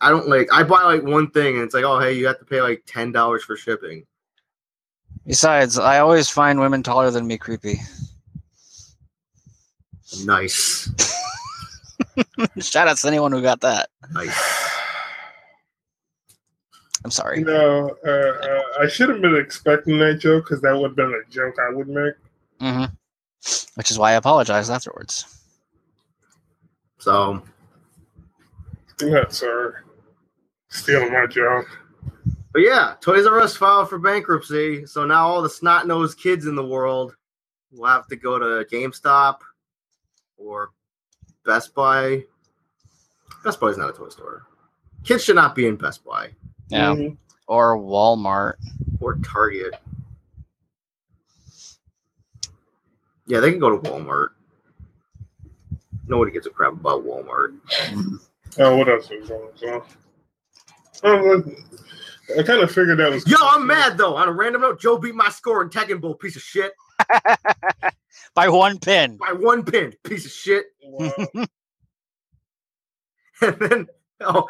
I 0.00 0.10
don't 0.10 0.28
like. 0.28 0.48
I 0.52 0.62
buy 0.62 0.82
like 0.82 1.02
one 1.02 1.30
thing 1.30 1.54
and 1.54 1.64
it's 1.64 1.74
like, 1.74 1.84
oh 1.84 1.98
hey, 1.98 2.12
you 2.12 2.26
have 2.26 2.38
to 2.38 2.44
pay 2.44 2.60
like 2.60 2.82
ten 2.86 3.12
dollars 3.12 3.44
for 3.44 3.56
shipping. 3.56 4.06
Besides, 5.26 5.78
I 5.78 6.00
always 6.00 6.28
find 6.28 6.60
women 6.60 6.82
taller 6.82 7.10
than 7.10 7.26
me 7.26 7.38
creepy. 7.38 7.80
Nice, 10.24 10.90
Shout 12.60 12.88
out 12.88 12.96
to 12.98 13.08
anyone 13.08 13.32
who 13.32 13.42
got 13.42 13.60
that. 13.62 13.88
nice. 14.12 14.70
I'm 17.04 17.10
sorry. 17.10 17.40
You 17.40 17.44
know, 17.44 17.96
uh, 18.06 18.10
uh, 18.10 18.62
I 18.80 18.88
should 18.88 19.10
have 19.10 19.20
been 19.20 19.36
expecting 19.36 19.98
that 19.98 20.20
joke 20.20 20.44
because 20.44 20.62
that 20.62 20.74
would 20.74 20.90
have 20.90 20.96
been 20.96 21.12
a 21.12 21.30
joke 21.30 21.56
I 21.60 21.74
would 21.74 21.88
make. 21.88 22.14
Mm-hmm. 22.60 22.84
Which 23.74 23.90
is 23.90 23.98
why 23.98 24.12
I 24.12 24.14
apologized 24.14 24.70
afterwards. 24.70 25.43
So 27.04 27.42
Not 29.02 29.34
sir. 29.34 29.82
Stealing 30.70 31.12
my 31.12 31.26
joke. 31.26 31.66
But 32.54 32.62
yeah, 32.62 32.94
Toys 33.02 33.26
R 33.26 33.40
Us 33.40 33.54
filed 33.54 33.90
for 33.90 33.98
bankruptcy, 33.98 34.86
so 34.86 35.04
now 35.04 35.26
all 35.26 35.42
the 35.42 35.50
snot 35.50 35.86
nosed 35.86 36.18
kids 36.18 36.46
in 36.46 36.56
the 36.56 36.64
world 36.64 37.14
will 37.72 37.84
have 37.88 38.06
to 38.06 38.16
go 38.16 38.38
to 38.38 38.64
GameStop 38.74 39.40
or 40.38 40.70
Best 41.44 41.74
Buy. 41.74 42.24
Best 43.44 43.60
Buy 43.60 43.66
is 43.68 43.76
not 43.76 43.90
a 43.90 43.92
toy 43.92 44.08
store. 44.08 44.46
Kids 45.04 45.22
should 45.24 45.36
not 45.36 45.54
be 45.54 45.66
in 45.66 45.76
Best 45.76 46.02
Buy 46.06 46.30
Yeah. 46.68 46.94
Mhm. 46.94 47.18
Or 47.46 47.76
Walmart. 47.76 48.54
or 49.00 49.16
Target. 49.16 49.74
Yeah, 53.26 53.40
they 53.40 53.50
can 53.50 53.60
go 53.60 53.76
to 53.76 53.90
Walmart. 53.90 54.28
Nobody 56.06 56.32
gives 56.32 56.46
a 56.46 56.50
crap 56.50 56.72
about 56.72 57.04
Walmart. 57.04 57.56
Oh, 58.56 58.76
what 58.76 58.88
else 58.88 59.10
was 59.10 59.28
going 59.28 59.72
on? 59.74 59.82
Oh, 61.02 61.16
look, 61.16 61.46
I 62.38 62.42
kind 62.44 62.62
of 62.62 62.70
figured 62.70 62.98
that 62.98 63.10
was. 63.10 63.26
Yo, 63.26 63.36
I'm 63.40 63.66
mad 63.66 63.98
though. 63.98 64.14
On 64.14 64.28
a 64.28 64.32
random 64.32 64.60
note, 64.62 64.78
Joe 64.80 64.96
beat 64.96 65.16
my 65.16 65.28
score 65.28 65.60
in 65.62 65.70
Tekken 65.70 66.00
Bowl, 66.00 66.14
piece 66.14 66.36
of 66.36 66.42
shit. 66.42 66.72
By 68.34 68.48
one 68.48 68.78
pin. 68.78 69.16
By 69.16 69.32
one 69.32 69.64
pin, 69.64 69.92
piece 70.04 70.24
of 70.24 70.30
shit. 70.30 70.66
Wow. 70.84 71.12
and 73.42 73.58
then 73.58 73.86
oh, 74.20 74.48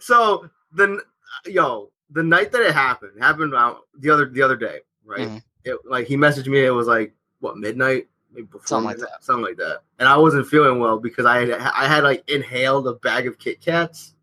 so 0.00 0.48
then 0.72 1.00
yo 1.46 1.90
the 2.10 2.22
night 2.22 2.52
that 2.52 2.60
it 2.60 2.72
happened 2.74 3.12
happened 3.22 3.52
about 3.54 3.86
the 3.98 4.10
other 4.10 4.26
the 4.26 4.42
other 4.42 4.56
day 4.56 4.80
right 5.04 5.28
Mhm. 5.28 5.42
it 5.64 5.78
like 5.88 6.06
he 6.06 6.16
messaged 6.16 6.46
me 6.46 6.64
it 6.64 6.70
was 6.70 6.86
like 6.86 7.14
what 7.40 7.56
midnight 7.56 8.08
maybe 8.32 8.46
before 8.46 8.66
Something 8.66 8.86
like 8.86 8.96
midnight, 8.98 9.22
something 9.22 9.44
like 9.44 9.56
that 9.56 9.82
and 9.98 10.08
i 10.08 10.16
wasn't 10.16 10.46
feeling 10.46 10.78
well 10.78 10.98
because 10.98 11.26
i 11.26 11.38
had 11.38 11.50
i 11.52 11.86
had 11.86 12.04
like 12.04 12.28
inhaled 12.28 12.86
a 12.86 12.94
bag 12.94 13.26
of 13.26 13.38
kit 13.38 13.60
kats 13.60 14.14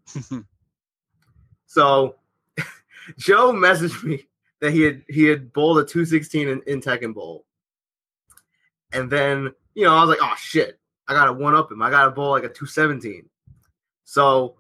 so 1.66 2.16
joe 3.18 3.52
messaged 3.52 4.04
me 4.04 4.28
that 4.60 4.72
he 4.72 4.82
had 4.82 5.04
he 5.08 5.24
had 5.26 5.54
bowled 5.54 5.80
a 5.80 5.84
216 5.84 6.48
in, 6.48 6.62
in 6.68 6.82
Tekken 6.82 7.14
Bowl. 7.14 7.46
And 8.92 9.10
then, 9.10 9.52
you 9.76 9.84
know, 9.84 9.94
I 9.94 10.02
was 10.02 10.10
like, 10.10 10.20
oh 10.22 10.34
shit, 10.38 10.80
I 11.08 11.14
gotta 11.14 11.34
one 11.34 11.56
up 11.56 11.72
him. 11.72 11.82
I 11.82 11.90
gotta 11.90 12.12
bowl 12.12 12.32
like 12.32 12.44
a 12.44 12.50
217. 12.50 13.30
So 14.04 14.56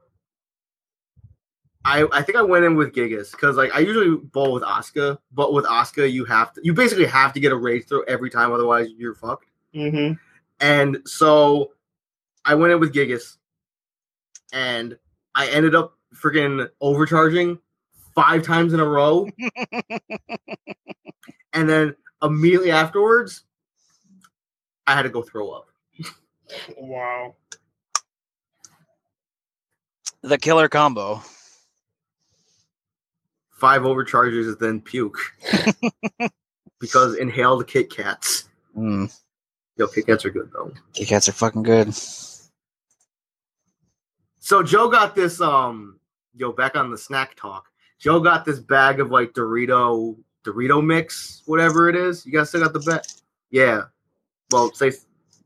I 1.87 2.05
I 2.11 2.21
think 2.21 2.37
I 2.37 2.41
went 2.41 2.65
in 2.65 2.75
with 2.75 2.93
Gigas 2.93 3.31
because 3.31 3.55
like 3.55 3.73
I 3.73 3.79
usually 3.79 4.17
bowl 4.17 4.51
with 4.51 4.63
Oscar, 4.63 5.17
but 5.31 5.53
with 5.53 5.65
Oscar 5.65 6.05
you 6.05 6.25
have 6.25 6.51
to 6.53 6.61
you 6.61 6.73
basically 6.73 7.05
have 7.05 7.31
to 7.31 7.39
get 7.39 7.53
a 7.53 7.55
rage 7.55 7.87
throw 7.87 8.01
every 8.01 8.29
time, 8.29 8.51
otherwise 8.51 8.89
you're 8.97 9.15
fucked. 9.15 9.45
hmm 9.73 10.11
And 10.59 10.97
so 11.05 11.71
I 12.43 12.55
went 12.55 12.73
in 12.73 12.81
with 12.81 12.93
Gigas 12.93 13.37
and 14.51 14.97
I 15.33 15.47
ended 15.47 15.75
up 15.75 15.97
freaking 16.13 16.67
overcharging 16.81 17.57
five 18.13 18.43
times 18.43 18.73
in 18.73 18.81
a 18.81 18.85
row. 18.85 19.29
and 21.53 21.69
then 21.69 21.95
immediately 22.21 22.71
afterwards, 22.71 23.43
I 24.87 24.93
had 24.93 25.03
to 25.03 25.09
go 25.09 25.21
throw 25.21 25.51
up. 25.51 25.69
Wow. 26.77 27.35
the 30.21 30.37
killer 30.37 30.67
combo. 30.67 31.21
Five 33.57 33.85
overcharges 33.85 34.47
and 34.47 34.59
then 34.59 34.81
puke. 34.81 35.17
because 36.79 37.15
inhaled 37.15 37.67
Kit 37.67 37.89
Kats. 37.89 38.49
Mm. 38.77 39.11
Yo, 39.77 39.87
Kit 39.87 40.05
Kats 40.05 40.25
are 40.25 40.29
good 40.29 40.49
though. 40.53 40.71
Kit 40.93 41.07
Kats 41.07 41.27
are 41.27 41.33
fucking 41.33 41.63
good. 41.63 41.93
So 44.39 44.63
Joe 44.63 44.89
got 44.89 45.15
this 45.15 45.41
um 45.41 45.99
yo 46.35 46.51
back 46.51 46.75
on 46.75 46.91
the 46.91 46.97
snack 46.97 47.35
talk. 47.35 47.65
Joe 47.99 48.19
got 48.19 48.45
this 48.45 48.59
bag 48.59 48.99
of 48.99 49.11
like 49.11 49.33
Dorito 49.33 50.15
Dorito 50.45 50.85
mix, 50.85 51.41
whatever 51.45 51.89
it 51.89 51.95
is. 51.95 52.25
You 52.25 52.31
guys 52.31 52.49
still 52.49 52.61
got 52.61 52.73
the 52.73 52.79
bag? 52.79 53.01
Yeah. 53.49 53.83
Well, 54.51 54.71
say 54.73 54.91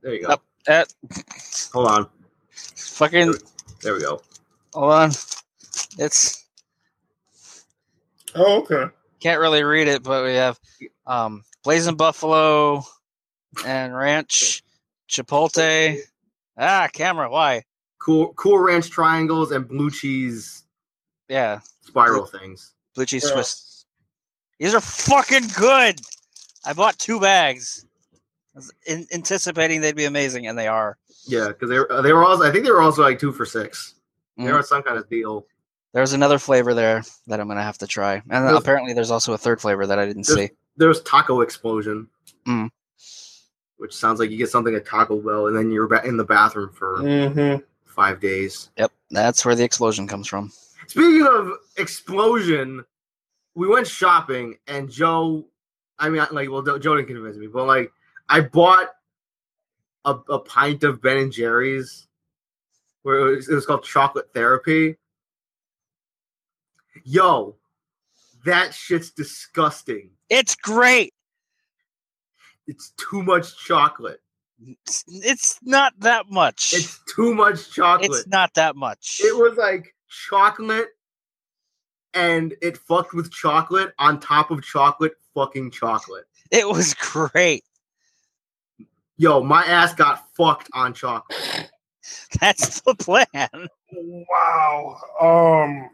there 0.04 0.14
you 0.16 0.24
go. 0.24 0.30
Yep. 0.30 0.42
That 0.68 0.94
Hold 1.74 1.88
on. 1.88 2.10
fucking 2.76 3.34
There 3.82 3.94
we 3.96 4.02
go. 4.02 4.22
hold 4.74 4.92
on. 4.92 5.10
It's 5.98 6.41
Oh, 8.36 8.60
okay. 8.62 8.86
can't 9.20 9.40
really 9.40 9.64
read 9.64 9.88
it, 9.88 10.04
but 10.04 10.24
we 10.24 10.34
have 10.36 10.60
um 11.06 11.44
blazing 11.64 11.96
buffalo 11.96 12.84
and 13.66 13.96
ranch 13.96 14.64
chipotle. 15.10 15.98
Ah, 16.58 16.88
camera, 16.94 17.30
why? 17.30 17.64
Cool 18.00 18.34
Cool 18.34 18.60
Ranch 18.60 18.90
triangles 18.90 19.52
and 19.52 19.68
blue 19.68 19.92
cheese 19.92 20.64
Yeah, 21.30 21.60
spiral 21.82 22.26
things. 22.26 22.74
blue 22.96 23.06
cheese 23.06 23.24
Yeah. 23.26 23.34
Swiss. 23.34 23.86
These 24.60 24.74
are 24.74 24.82
fucking 24.82 25.48
good. 25.58 26.00
I 26.66 26.74
bought 26.74 26.98
two 27.00 27.20
bags, 27.20 27.86
I 28.56 28.60
was 28.60 28.72
in, 28.86 29.08
anticipating 29.14 29.82
they'd 29.82 29.96
be 29.96 30.06
amazing, 30.06 30.46
and 30.48 30.58
they 30.58 30.68
are. 30.68 30.98
Yeah, 31.26 31.48
because 31.50 31.70
they 31.70 31.80
were 31.80 32.02
they 32.02 32.14
were 32.14 32.24
also 32.24 32.44
I 32.44 32.52
think 32.52 32.66
they 32.66 32.72
were 32.72 32.82
also 32.82 33.02
like 33.02 33.20
two 33.20 33.32
for 33.32 33.46
six. 33.46 33.96
They 34.38 34.44
Mhm. 34.46 34.54
were 34.54 34.64
some 34.64 34.82
kind 34.84 34.98
of 34.98 35.10
deal. 35.10 35.46
There's 35.94 36.14
another 36.14 36.40
flavor 36.40 36.74
there 36.74 37.04
that 37.28 37.40
I'm 37.40 37.48
gonna 37.48 37.64
have 37.64 37.78
to 37.80 37.88
try, 37.88 38.16
and 38.30 38.46
There's- 38.48 38.58
apparently 38.60 38.94
there's 38.94 39.12
also 39.12 39.34
a 39.34 39.38
third 39.38 39.60
flavor 39.62 39.86
that 39.88 40.00
I 40.00 40.06
didn't 40.06 40.26
There's- 40.28 40.50
see. 40.50 40.56
There's 40.78 41.02
Taco 41.02 41.42
Explosion. 41.42 42.08
Mm. 42.48 42.70
Which 43.78 43.94
sounds 43.96 44.20
like 44.20 44.30
you 44.32 44.38
get 44.38 44.50
something 44.50 44.74
at 44.76 44.86
Taco 44.86 45.20
Bell 45.20 45.48
and 45.48 45.56
then 45.58 45.72
you're 45.72 45.88
ba- 45.88 46.06
in 46.06 46.16
the 46.18 46.24
bathroom 46.24 46.72
for 46.72 46.98
hmm 47.00 47.56
five 47.86 48.20
days. 48.22 48.70
Yep, 48.78 48.92
that's 49.10 49.44
where 49.44 49.54
the 49.56 49.64
explosion 49.66 50.08
comes 50.08 50.28
from. 50.28 50.52
Speaking 50.88 51.28
of 51.28 51.52
explosion, 51.78 52.86
we 53.54 53.68
went 53.68 53.86
shopping 53.86 54.58
and 54.68 54.90
Joe, 54.90 55.46
I 56.00 56.10
mean, 56.10 56.26
like, 56.32 56.50
well, 56.50 56.62
Joe 56.62 56.96
didn't 56.96 57.08
convince 57.08 57.36
me, 57.38 57.48
but 57.48 57.66
like, 57.66 57.92
I 58.30 58.40
bought 58.42 58.90
a, 60.06 60.12
a 60.30 60.40
pint 60.40 60.84
of 60.84 61.02
Ben 61.02 61.18
and 61.18 61.32
Jerry's, 61.32 62.08
where 63.04 63.20
it 63.28 63.36
was, 63.36 63.50
it 63.50 63.56
was 63.56 63.66
called 63.66 63.84
Chocolate 63.84 64.30
Therapy. 64.34 64.96
Yo, 67.04 67.56
that 68.46 68.74
shit's 68.74 69.12
disgusting. 69.12 70.12
It's 70.30 70.56
great. 70.56 71.14
It's 72.68 72.94
too 72.98 73.24
much 73.24 73.58
chocolate. 73.58 74.22
It's, 74.66 75.04
it's 75.08 75.60
not 75.64 75.94
that 76.00 76.30
much. 76.30 76.74
It's 76.74 77.00
too 77.16 77.34
much 77.34 77.72
chocolate. 77.72 78.12
It's 78.12 78.28
not 78.28 78.54
that 78.54 78.76
much. 78.76 79.20
It 79.24 79.36
was 79.36 79.58
like 79.58 79.96
chocolate 80.08 80.90
and 82.14 82.54
it 82.62 82.78
fucked 82.78 83.14
with 83.14 83.32
chocolate 83.32 83.94
on 83.98 84.20
top 84.20 84.52
of 84.52 84.64
chocolate 84.64 85.14
fucking 85.34 85.72
chocolate. 85.72 86.26
It 86.52 86.68
was 86.68 86.94
great. 86.94 87.64
Yo, 89.18 89.42
my 89.44 89.64
ass 89.64 89.94
got 89.94 90.28
fucked 90.36 90.70
on 90.74 90.94
chocolate. 90.94 91.70
That's 92.40 92.82
the 92.82 92.96
plan. 92.96 93.68
Wow. 93.92 94.98
Um. 95.22 95.90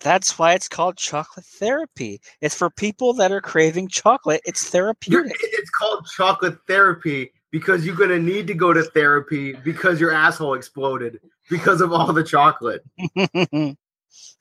That's 0.00 0.38
why 0.38 0.54
it's 0.54 0.68
called 0.68 0.96
chocolate 0.96 1.46
therapy. 1.46 2.20
It's 2.40 2.54
for 2.54 2.70
people 2.70 3.12
that 3.14 3.32
are 3.32 3.40
craving 3.40 3.88
chocolate. 3.88 4.40
It's 4.44 4.62
You're, 4.62 4.70
therapeutic. 4.94 5.36
it's 5.42 5.70
called 5.70 6.06
chocolate 6.16 6.58
therapy 6.66 7.32
because 7.50 7.84
you're 7.84 7.96
gonna 7.96 8.18
need 8.18 8.46
to 8.48 8.54
go 8.54 8.72
to 8.72 8.82
therapy 8.82 9.52
because 9.54 10.00
your 10.00 10.12
asshole 10.12 10.54
exploded 10.54 11.20
because 11.48 11.80
of 11.80 11.92
all 11.92 12.12
the 12.12 12.24
chocolate. 12.24 12.82
uh 13.16 13.74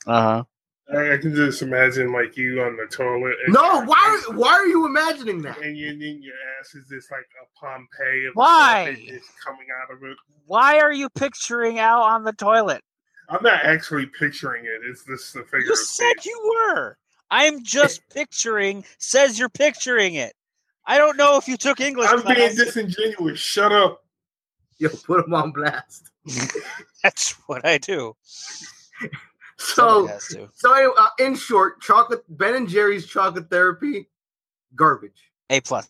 huh. 0.05 0.43
I, 0.91 1.13
I 1.13 1.17
can 1.17 1.35
just 1.35 1.61
imagine 1.61 2.11
like 2.11 2.35
you 2.35 2.61
on 2.63 2.75
the 2.75 2.87
toilet. 2.87 3.35
and- 3.45 3.53
No, 3.53 3.83
why? 3.85 4.21
Why 4.33 4.49
are 4.53 4.65
you 4.65 4.85
imagining 4.85 5.41
that? 5.43 5.59
And 5.61 5.77
you, 5.77 5.89
then 5.91 6.19
your 6.21 6.33
ass 6.59 6.73
is 6.73 6.87
just 6.89 7.11
like 7.11 7.27
a 7.41 7.59
Pompeii 7.59 8.25
of 8.25 8.33
Why? 8.33 8.95
chocolate 8.97 9.21
coming 9.45 9.67
out 9.83 9.95
of 9.95 10.03
it. 10.03 10.17
Why 10.47 10.79
are 10.79 10.91
you 10.91 11.09
picturing 11.09 11.77
out 11.79 12.01
on 12.01 12.23
the 12.23 12.33
toilet? 12.33 12.81
I'm 13.29 13.43
not 13.43 13.63
actually 13.63 14.07
picturing 14.07 14.65
it. 14.65 14.81
It's 14.83 15.03
this 15.03 15.31
the 15.33 15.43
figure. 15.43 15.67
You 15.67 15.75
said 15.75 16.11
speech. 16.19 16.25
you 16.25 16.55
were. 16.73 16.97
I'm 17.31 17.63
just 17.63 18.01
picturing. 18.13 18.83
Says 18.97 19.37
you're 19.37 19.49
picturing 19.49 20.15
it. 20.15 20.33
I 20.85 20.97
don't 20.97 21.17
know 21.17 21.37
if 21.37 21.47
you 21.47 21.55
took 21.57 21.79
English 21.79 22.09
I'm 22.09 22.23
being 22.25 22.55
disingenuous. 22.55 23.39
Shut 23.39 23.71
up. 23.71 24.03
Yo, 24.79 24.89
put 25.05 25.25
him 25.25 25.33
on 25.33 25.51
blast. 25.51 26.09
That's 27.03 27.33
what 27.47 27.65
I 27.65 27.77
do. 27.77 28.15
So, 29.57 30.07
Somebody 30.07 30.13
has 30.13 30.27
to. 30.29 30.49
so 30.55 30.73
anyway, 30.73 30.93
uh, 30.97 31.07
in 31.19 31.35
short, 31.35 31.81
chocolate 31.81 32.23
Ben 32.29 32.55
and 32.55 32.67
Jerry's 32.67 33.05
chocolate 33.05 33.49
therapy, 33.49 34.09
garbage. 34.75 35.31
A 35.49 35.59
plus. 35.61 35.89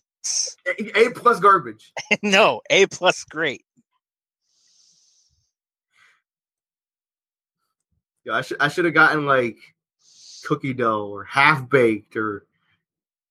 A, 0.66 0.98
A 0.98 1.10
plus 1.12 1.38
garbage. 1.40 1.92
no, 2.22 2.60
A 2.68 2.86
plus. 2.86 3.24
Great. 3.24 3.64
Yeah, 8.24 8.34
I 8.34 8.40
should 8.42 8.58
I 8.60 8.68
should 8.68 8.84
have 8.84 8.94
gotten 8.94 9.26
like 9.26 9.56
cookie 10.46 10.74
dough 10.74 11.06
or 11.08 11.24
half 11.24 11.68
baked 11.68 12.16
or 12.16 12.46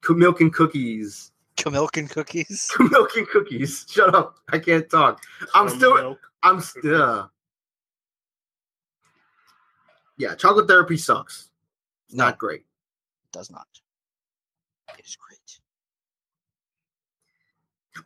co- 0.02 0.14
milk 0.16 0.42
and 0.42 0.54
cookies. 0.54 1.32
Milk 1.70 1.98
and 1.98 2.10
cookies. 2.10 2.72
milk 2.80 3.18
and 3.18 3.28
cookies. 3.28 3.86
Shut 3.90 4.16
up. 4.16 4.38
I 4.52 4.60
can't 4.60 4.90
talk. 4.90 5.22
I'm 5.54 5.68
Some 5.70 5.78
still 5.78 5.96
milk. 5.96 6.20
I'm 6.42 6.62
still 6.62 7.30
Yeah, 10.18 10.36
chocolate 10.36 10.68
therapy 10.68 10.98
sucks. 10.98 11.50
It's 12.08 12.16
No. 12.16 12.26
not 12.26 12.38
great. 12.38 12.66
Does 13.34 13.52
not. 13.52 13.68
It 14.98 15.06
is 15.06 15.16
great. 15.18 15.60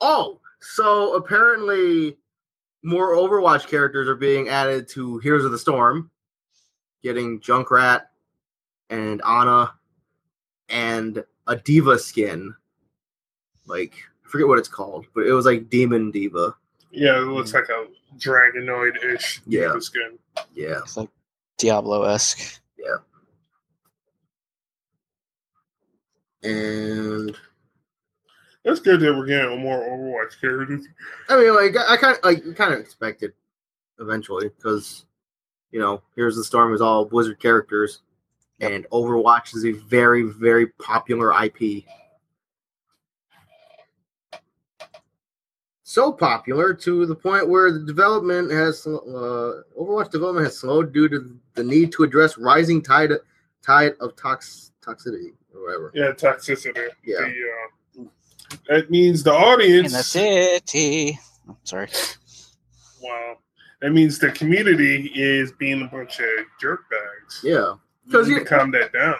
Oh, 0.01 0.39
so 0.61 1.15
apparently 1.15 2.17
more 2.83 3.15
Overwatch 3.15 3.67
characters 3.67 4.07
are 4.07 4.15
being 4.15 4.49
added 4.49 4.87
to 4.89 5.19
Heroes 5.19 5.45
of 5.45 5.51
the 5.51 5.59
Storm, 5.59 6.09
getting 7.03 7.39
Junkrat 7.41 8.03
and 8.89 9.21
Ana 9.23 9.73
and 10.69 11.23
a 11.47 11.55
D.Va 11.57 11.99
skin. 11.99 12.55
Like, 13.65 13.93
I 14.25 14.29
forget 14.29 14.47
what 14.47 14.59
it's 14.59 14.67
called, 14.67 15.05
but 15.13 15.25
it 15.27 15.33
was 15.33 15.45
like 15.45 15.69
Demon 15.69 16.11
D.Va. 16.11 16.55
Yeah, 16.91 17.17
it 17.17 17.25
looks 17.25 17.53
like 17.53 17.69
a 17.69 17.87
dragonoid 18.17 19.03
ish 19.03 19.41
Yeah. 19.45 19.77
skin. 19.79 20.17
Yeah. 20.53 20.79
It's 20.79 20.97
like 20.97 21.09
Diablo 21.57 22.03
esque. 22.03 22.61
Yeah. 22.77 22.97
And 26.43 27.35
It's 28.65 28.79
good 28.79 28.99
that 29.01 29.13
we're 29.13 29.25
getting 29.25 29.59
more 29.61 29.79
Overwatch 29.81 30.39
characters. 30.39 30.85
I 31.29 31.37
mean, 31.37 31.53
like, 31.55 31.75
I 31.77 31.97
kind 31.97 32.17
of 32.17 32.23
like 32.23 32.55
kind 32.55 32.73
of 32.73 32.79
expected 32.79 33.33
eventually 33.99 34.49
because 34.49 35.05
you 35.73 35.79
know, 35.79 36.01
Heroes 36.15 36.35
of 36.37 36.41
the 36.41 36.45
Storm 36.45 36.73
is 36.73 36.81
all 36.81 37.03
Blizzard 37.03 37.39
characters, 37.39 38.03
and 38.61 38.85
Overwatch 38.91 39.55
is 39.55 39.65
a 39.65 39.71
very 39.71 40.21
very 40.21 40.67
popular 40.67 41.33
IP. 41.43 41.83
So 45.81 46.11
popular 46.11 46.73
to 46.75 47.05
the 47.07 47.15
point 47.15 47.49
where 47.49 47.71
the 47.71 47.79
development 47.79 48.51
has 48.51 48.85
uh, 48.85 49.61
Overwatch 49.79 50.11
development 50.11 50.45
has 50.45 50.57
slowed 50.57 50.93
due 50.93 51.09
to 51.09 51.35
the 51.55 51.63
need 51.63 51.91
to 51.93 52.03
address 52.03 52.37
rising 52.37 52.81
tide 52.81 53.11
tide 53.63 53.93
of 53.99 54.15
tox 54.15 54.71
toxicity 54.85 55.33
or 55.55 55.63
whatever. 55.65 55.91
Yeah, 55.95 56.11
toxicity. 56.11 56.87
Yeah. 57.03 57.17
The, 57.19 58.03
uh, 58.03 58.05
that 58.69 58.91
means 58.91 59.23
the 59.23 59.33
audience 59.33 59.91
In 59.91 59.97
audience. 59.99 60.13
the 60.13 60.61
city. 60.61 61.19
Oh, 61.49 61.57
sorry. 61.63 61.89
Wow. 63.01 63.37
That 63.83 63.91
means 63.91 64.17
the 64.17 64.31
community 64.31 65.11
is 65.13 65.51
being 65.51 65.81
a 65.81 65.87
bunch 65.87 66.21
of 66.21 66.25
jerkbags. 66.61 67.43
Yeah, 67.43 67.73
because 68.05 68.29
need 68.29 68.35
you 68.35 68.39
to 68.39 68.45
calm 68.45 68.71
that 68.71 68.93
down. 68.93 69.15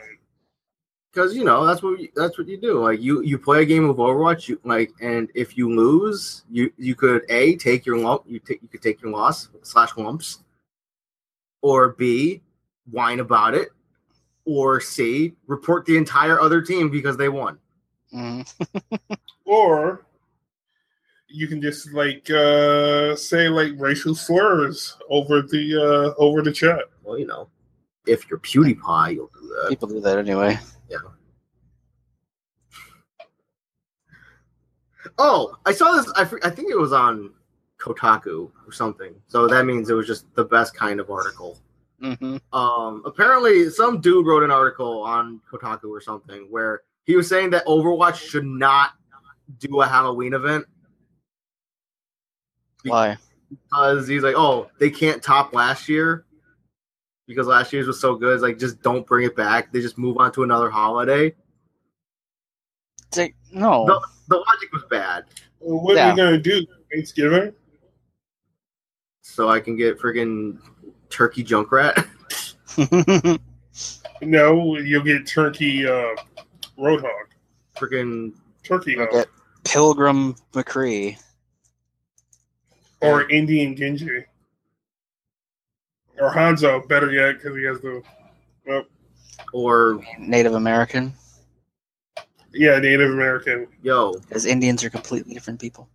because 1.12 1.36
you 1.36 1.44
know 1.44 1.66
that's 1.66 1.84
what 1.84 2.00
you, 2.00 2.08
that's 2.16 2.38
what 2.38 2.48
you 2.48 2.56
do. 2.56 2.80
Like 2.82 3.02
you 3.02 3.22
you 3.24 3.38
play 3.38 3.64
a 3.64 3.66
game 3.66 3.90
of 3.90 3.98
Overwatch, 3.98 4.48
you 4.48 4.62
like, 4.64 4.94
and 5.02 5.30
if 5.36 5.58
you 5.58 5.70
lose, 5.70 6.46
you 6.50 6.72
you 6.78 6.96
could 6.96 7.24
a 7.28 7.58
take 7.58 7.86
your 7.86 7.98
lump, 7.98 8.24
you 8.26 8.40
take 8.40 8.62
you 8.62 8.70
could 8.70 8.82
take 8.82 9.02
your 9.02 9.12
loss 9.12 9.50
slash 9.64 9.98
lumps, 9.98 10.44
or 11.62 11.90
b 11.90 12.42
whine 12.90 13.20
about 13.20 13.56
it, 13.56 13.68
or 14.46 14.80
c 14.80 15.34
report 15.46 15.86
the 15.86 15.98
entire 15.98 16.40
other 16.40 16.62
team 16.62 16.90
because 16.90 17.18
they 17.18 17.28
won. 17.28 17.60
Mm. 18.14 18.50
Or 19.46 20.06
you 21.34 21.48
can 21.48 21.60
just 21.60 21.92
like 21.94 22.30
uh 22.30 23.16
say 23.16 23.50
like 23.50 23.72
racial 23.78 24.14
slurs 24.14 24.96
over 25.10 25.42
the 25.42 25.76
uh 25.76 26.22
over 26.22 26.44
the 26.44 26.52
chat. 26.52 26.82
Well, 27.04 27.18
you 27.18 27.26
know, 27.26 27.50
if 28.06 28.30
you're 28.30 28.40
PewDiePie, 28.40 29.16
you'll 29.16 29.32
do 29.34 29.48
that. 29.48 29.70
People 29.70 29.88
do 29.88 30.00
that 30.02 30.20
anyway. 30.20 30.60
Yeah. 30.90 30.98
Oh, 35.18 35.58
I 35.66 35.74
saw 35.74 35.94
this. 35.94 36.12
I, 36.16 36.22
I 36.48 36.50
think 36.52 36.70
it 36.70 36.78
was 36.78 36.94
on 36.94 37.32
Kotaku 37.80 38.52
or 38.68 38.72
something. 38.72 39.16
So 39.28 39.48
that 39.48 39.66
means 39.66 39.90
it 39.90 39.94
was 39.94 40.08
just 40.08 40.34
the 40.36 40.46
best 40.46 40.76
kind 40.76 41.00
of 41.00 41.10
article. 41.10 41.58
hmm 42.00 42.38
um 42.54 43.02
apparently 43.06 43.70
some 43.72 44.00
dude 44.02 44.28
wrote 44.28 44.44
an 44.44 44.52
article 44.52 45.02
on 45.02 45.42
Kotaku 45.52 45.86
or 45.86 46.00
something 46.00 46.46
where 46.52 46.82
he 47.06 47.16
was 47.16 47.28
saying 47.28 47.50
that 47.50 47.66
Overwatch 47.66 48.18
should 48.18 48.46
not 48.46 48.92
do 49.60 49.82
a 49.82 49.88
Halloween 49.88 50.34
event 50.36 50.66
Why? 52.92 53.18
because 53.50 54.08
he's 54.08 54.24
like, 54.24 54.36
oh, 54.36 54.70
they 54.80 54.90
can't 54.90 55.22
top 55.22 55.54
last 55.54 55.88
year 55.88 56.26
because 57.28 57.46
last 57.48 57.72
year's 57.72 57.86
was 57.88 58.00
so 58.00 58.16
good. 58.16 58.34
It's 58.34 58.42
like 58.44 58.58
just 58.58 58.82
don't 58.82 59.06
bring 59.06 59.26
it 59.26 59.36
back. 59.36 59.72
They 59.72 59.80
just 59.82 59.98
move 59.98 60.18
on 60.18 60.32
to 60.34 60.44
another 60.44 60.70
holiday. 60.70 61.34
It's 63.08 63.18
like, 63.18 63.36
no. 63.52 63.86
No. 63.86 64.02
The 64.30 64.38
logic 64.38 64.72
was 64.74 64.84
bad, 64.90 65.26
Well, 65.60 65.82
what 65.84 65.94
are 65.94 65.98
Yeah. 65.98 66.12
you 66.12 66.18
gonna 66.18 66.38
do? 66.40 66.66
Thanksgiving? 66.92 67.54
so 69.22 69.50
I 69.50 69.60
can 69.60 69.76
get 69.76 70.00
friggin' 70.00 70.60
turkey 71.10 71.44
junkrat. 71.44 72.08
No, 74.22 74.78
you'll 74.78 75.04
get 75.04 75.28
turkey 75.28 75.86
uh 75.88 76.16
roadhog. 76.78 77.10
friggin' 77.76 78.34
Turkey 78.64 78.92
You'll 78.92 79.02
hog. 79.06 79.12
get 79.12 79.28
Pilgrim 79.66 80.36
McCree. 80.54 81.18
Or 83.04 83.30
Indian 83.30 83.76
Genji. 83.76 84.26
Or 86.20 86.34
Hanzo, 86.34 86.88
better 86.88 87.12
yet, 87.12 87.34
because 87.34 87.58
he 87.58 87.64
has 87.64 87.80
the 87.82 88.02
well, 88.66 88.84
or 89.52 90.00
Native 90.20 90.54
American. 90.54 91.14
yeah, 92.54 92.80
Native 92.80 93.12
American. 93.12 93.68
yo, 93.82 94.14
Because 94.14 94.46
Indians 94.46 94.84
are 94.84 94.90
completely 94.90 95.34
different 95.34 95.60
people. 95.60 95.90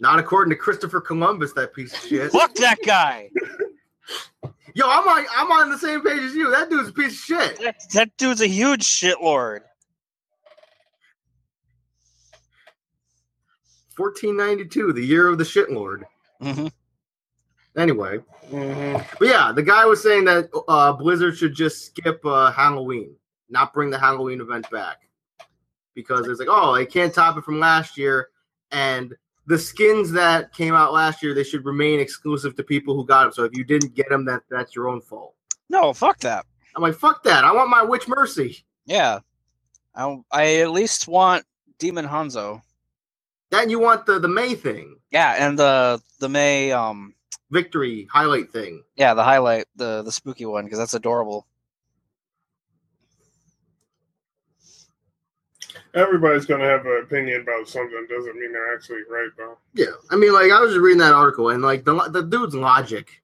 not 0.00 0.18
according 0.18 0.50
to 0.50 0.56
Christopher 0.56 1.00
Columbus, 1.00 1.52
that 1.54 1.72
piece 1.74 1.92
of 1.94 2.00
shit. 2.08 2.32
Fuck 2.32 2.54
that 2.56 2.78
guy. 2.84 3.30
Yo, 4.74 4.84
I'm 4.88 5.06
on 5.06 5.26
I'm 5.36 5.52
on 5.52 5.70
the 5.70 5.78
same 5.78 6.02
page 6.02 6.22
as 6.22 6.34
you. 6.34 6.50
That 6.50 6.68
dude's 6.70 6.88
a 6.88 6.92
piece 6.92 7.12
of 7.12 7.18
shit. 7.18 7.60
That, 7.60 7.76
that 7.94 8.16
dude's 8.16 8.40
a 8.40 8.46
huge 8.48 8.82
shitlord. 8.84 9.60
1492, 13.96 14.92
the 14.92 15.04
year 15.04 15.28
of 15.28 15.38
the 15.38 15.44
shitlord. 15.44 16.02
hmm 16.40 16.68
Anyway, 17.76 18.18
hmm 18.50 18.96
but 19.18 19.28
yeah, 19.28 19.50
the 19.50 19.62
guy 19.62 19.86
was 19.86 20.02
saying 20.02 20.24
that 20.26 20.50
uh, 20.68 20.92
Blizzard 20.92 21.36
should 21.36 21.54
just 21.54 21.86
skip 21.86 22.20
uh, 22.26 22.52
Halloween, 22.52 23.14
not 23.48 23.72
bring 23.72 23.88
the 23.88 23.98
Halloween 23.98 24.42
event 24.42 24.70
back, 24.70 24.98
because 25.94 26.28
it's 26.28 26.38
like, 26.38 26.48
oh, 26.50 26.74
they 26.74 26.84
can't 26.84 27.14
top 27.14 27.38
it 27.38 27.44
from 27.44 27.58
last 27.58 27.96
year, 27.96 28.28
and 28.72 29.14
the 29.46 29.58
skins 29.58 30.12
that 30.12 30.52
came 30.52 30.74
out 30.74 30.92
last 30.92 31.22
year 31.22 31.34
they 31.34 31.42
should 31.44 31.64
remain 31.64 31.98
exclusive 31.98 32.54
to 32.56 32.62
people 32.62 32.94
who 32.94 33.06
got 33.06 33.24
them. 33.24 33.32
So 33.32 33.44
if 33.44 33.56
you 33.56 33.64
didn't 33.64 33.94
get 33.94 34.08
them, 34.08 34.24
that 34.26 34.42
that's 34.50 34.74
your 34.74 34.88
own 34.88 35.00
fault. 35.00 35.34
No, 35.68 35.92
fuck 35.92 36.18
that. 36.18 36.44
I'm 36.76 36.82
like, 36.82 36.94
fuck 36.94 37.22
that. 37.24 37.44
I 37.44 37.52
want 37.52 37.70
my 37.70 37.82
Witch 37.82 38.06
Mercy. 38.06 38.64
Yeah, 38.86 39.20
I 39.94 40.18
I 40.30 40.56
at 40.56 40.70
least 40.70 41.08
want 41.08 41.44
Demon 41.78 42.06
Hanzo. 42.06 42.62
Then 43.52 43.68
you 43.68 43.78
want 43.78 44.06
the 44.06 44.18
the 44.18 44.28
May 44.28 44.54
thing, 44.54 44.96
Yeah, 45.10 45.34
and 45.38 45.58
the 45.58 46.00
the 46.18 46.28
May 46.28 46.72
um 46.72 47.14
victory 47.50 48.08
highlight 48.10 48.50
thing. 48.50 48.82
yeah 48.96 49.12
the 49.12 49.22
highlight 49.22 49.66
the 49.76 50.02
the 50.02 50.10
spooky 50.10 50.46
one 50.46 50.64
because 50.64 50.78
that's 50.78 50.94
adorable. 50.94 51.46
Everybody's 55.94 56.46
gonna 56.46 56.64
have 56.64 56.86
an 56.86 57.00
opinion 57.02 57.42
about 57.42 57.68
something. 57.68 58.06
Doesn't 58.08 58.36
mean 58.40 58.52
they're 58.52 58.74
actually 58.74 59.02
right, 59.10 59.28
though. 59.36 59.58
Yeah, 59.74 59.92
I 60.10 60.16
mean, 60.16 60.32
like 60.32 60.50
I 60.50 60.58
was 60.60 60.70
just 60.70 60.80
reading 60.80 60.98
that 61.00 61.12
article, 61.12 61.50
and 61.50 61.62
like 61.62 61.84
the 61.84 61.94
the 62.10 62.22
dude's 62.22 62.54
logic 62.54 63.22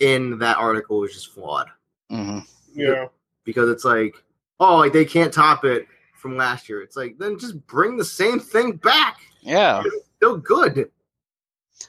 in 0.00 0.38
that 0.38 0.56
article 0.56 0.98
was 1.00 1.12
just 1.12 1.30
flawed 1.32 1.68
hmm 2.10 2.40
Yeah. 2.74 3.06
because 3.44 3.68
it's 3.68 3.84
like, 3.84 4.16
oh, 4.58 4.78
like 4.78 4.92
they 4.94 5.04
can't 5.04 5.32
top 5.32 5.64
it 5.64 5.86
from 6.14 6.36
last 6.38 6.68
year. 6.70 6.80
It's 6.82 6.96
like 6.96 7.18
then 7.18 7.38
just 7.38 7.64
bring 7.66 7.98
the 7.98 8.04
same 8.04 8.40
thing 8.40 8.72
back. 8.76 9.18
Yeah, 9.42 9.82
Still 10.16 10.36
good. 10.38 10.90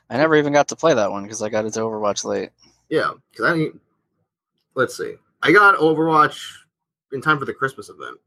I 0.10 0.18
never 0.18 0.36
even 0.36 0.54
got 0.54 0.68
to 0.70 0.76
play 0.76 0.94
that 0.96 1.12
one 1.12 1.24
because 1.24 1.42
I 1.42 1.50
got 1.50 1.66
it 1.66 1.74
to 1.74 1.82
Overwatch 1.82 2.26
late. 2.26 2.50
Yeah, 2.90 3.12
because 3.32 3.46
I 3.46 3.56
didn't. 3.58 3.80
Let's 4.76 4.98
see. 4.98 5.16
I 5.44 5.52
got 5.52 5.76
Overwatch 5.78 6.42
in 7.12 7.22
time 7.22 7.38
for 7.38 7.46
the 7.46 7.54
Christmas 7.54 7.90
event. 7.90 8.18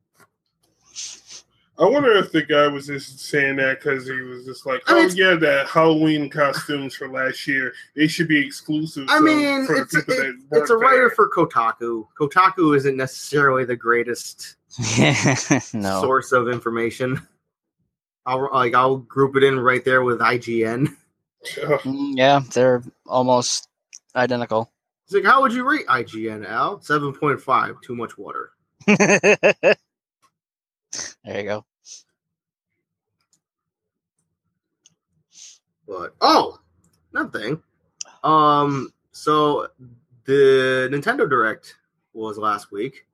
I 1.78 1.84
wonder 1.84 2.12
if 2.12 2.32
the 2.32 2.42
guy 2.42 2.68
was 2.68 2.86
just 2.86 3.18
saying 3.18 3.56
that 3.56 3.80
because 3.80 4.06
he 4.06 4.18
was 4.20 4.46
just 4.46 4.64
like, 4.64 4.80
I 4.86 4.94
"Oh 4.94 5.06
mean, 5.06 5.14
yeah, 5.16 5.34
the 5.34 5.66
Halloween 5.68 6.30
costumes 6.30 6.94
for 6.94 7.06
last 7.08 7.46
year 7.46 7.74
they 7.94 8.06
should 8.06 8.28
be 8.28 8.38
exclusive." 8.46 9.06
I 9.10 9.18
so- 9.18 9.24
mean, 9.24 9.66
for 9.66 9.76
it's 9.76 9.94
a, 9.94 9.98
people 9.98 10.14
it- 10.14 10.50
that 10.50 10.60
it's 10.62 10.70
a 10.70 10.76
writer 10.76 10.96
there. 11.08 11.10
for 11.10 11.28
Kotaku. 11.28 12.06
Kotaku 12.18 12.76
isn't 12.76 12.96
necessarily 12.96 13.64
the 13.66 13.76
greatest 13.76 14.56
no, 15.74 16.00
source 16.00 16.32
of 16.32 16.48
information. 16.48 17.20
I'll 18.26 18.50
like 18.52 18.74
I'll 18.74 18.98
group 18.98 19.36
it 19.36 19.44
in 19.44 19.58
right 19.58 19.84
there 19.84 20.02
with 20.02 20.18
IGN. 20.18 20.88
Mm, 21.46 22.16
yeah, 22.16 22.40
they're 22.52 22.82
almost 23.06 23.68
identical. 24.16 24.72
It's 25.04 25.14
like, 25.14 25.24
how 25.24 25.42
would 25.42 25.52
you 25.52 25.62
rate 25.62 25.86
IGN, 25.86 26.44
Al? 26.44 26.80
Seven 26.80 27.12
point 27.12 27.40
five. 27.40 27.80
Too 27.82 27.94
much 27.94 28.18
water. 28.18 28.50
there 28.86 29.76
you 31.24 31.42
go. 31.44 31.64
But 35.86 36.16
oh, 36.20 36.58
nothing. 37.12 37.62
Um, 38.24 38.92
so 39.12 39.68
the 40.24 40.88
Nintendo 40.90 41.30
Direct 41.30 41.76
was 42.12 42.38
last 42.38 42.72
week, 42.72 43.06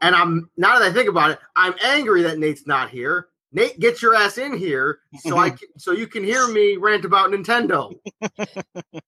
and 0.00 0.14
I'm 0.14 0.48
now 0.56 0.78
that 0.78 0.90
I 0.90 0.92
think 0.92 1.10
about 1.10 1.32
it, 1.32 1.38
I'm 1.54 1.74
angry 1.84 2.22
that 2.22 2.38
Nate's 2.38 2.66
not 2.66 2.88
here. 2.88 3.28
Nate, 3.54 3.78
get 3.78 4.02
your 4.02 4.16
ass 4.16 4.36
in 4.36 4.58
here 4.58 4.98
so 5.20 5.38
I 5.38 5.50
can, 5.58 5.68
so 5.78 5.92
you 5.92 6.08
can 6.08 6.24
hear 6.24 6.48
me 6.48 6.76
rant 6.76 7.04
about 7.04 7.30
Nintendo. 7.30 7.94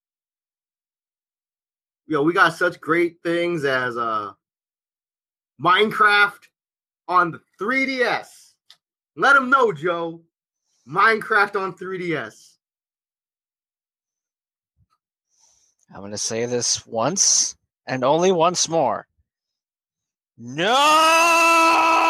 Yo, 2.06 2.22
we 2.22 2.32
got 2.32 2.54
such 2.54 2.80
great 2.80 3.16
things 3.24 3.64
as 3.64 3.96
uh 3.96 4.30
Minecraft 5.60 6.44
on 7.08 7.32
the 7.32 7.40
3DS. 7.60 8.52
Let 9.16 9.34
them 9.34 9.50
know, 9.50 9.72
Joe. 9.72 10.22
Minecraft 10.88 11.60
on 11.60 11.74
3DS. 11.76 12.52
I'm 15.92 16.00
going 16.00 16.12
to 16.12 16.18
say 16.18 16.46
this 16.46 16.86
once 16.86 17.56
and 17.86 18.04
only 18.04 18.30
once 18.30 18.68
more. 18.68 19.08
No! 20.38 22.05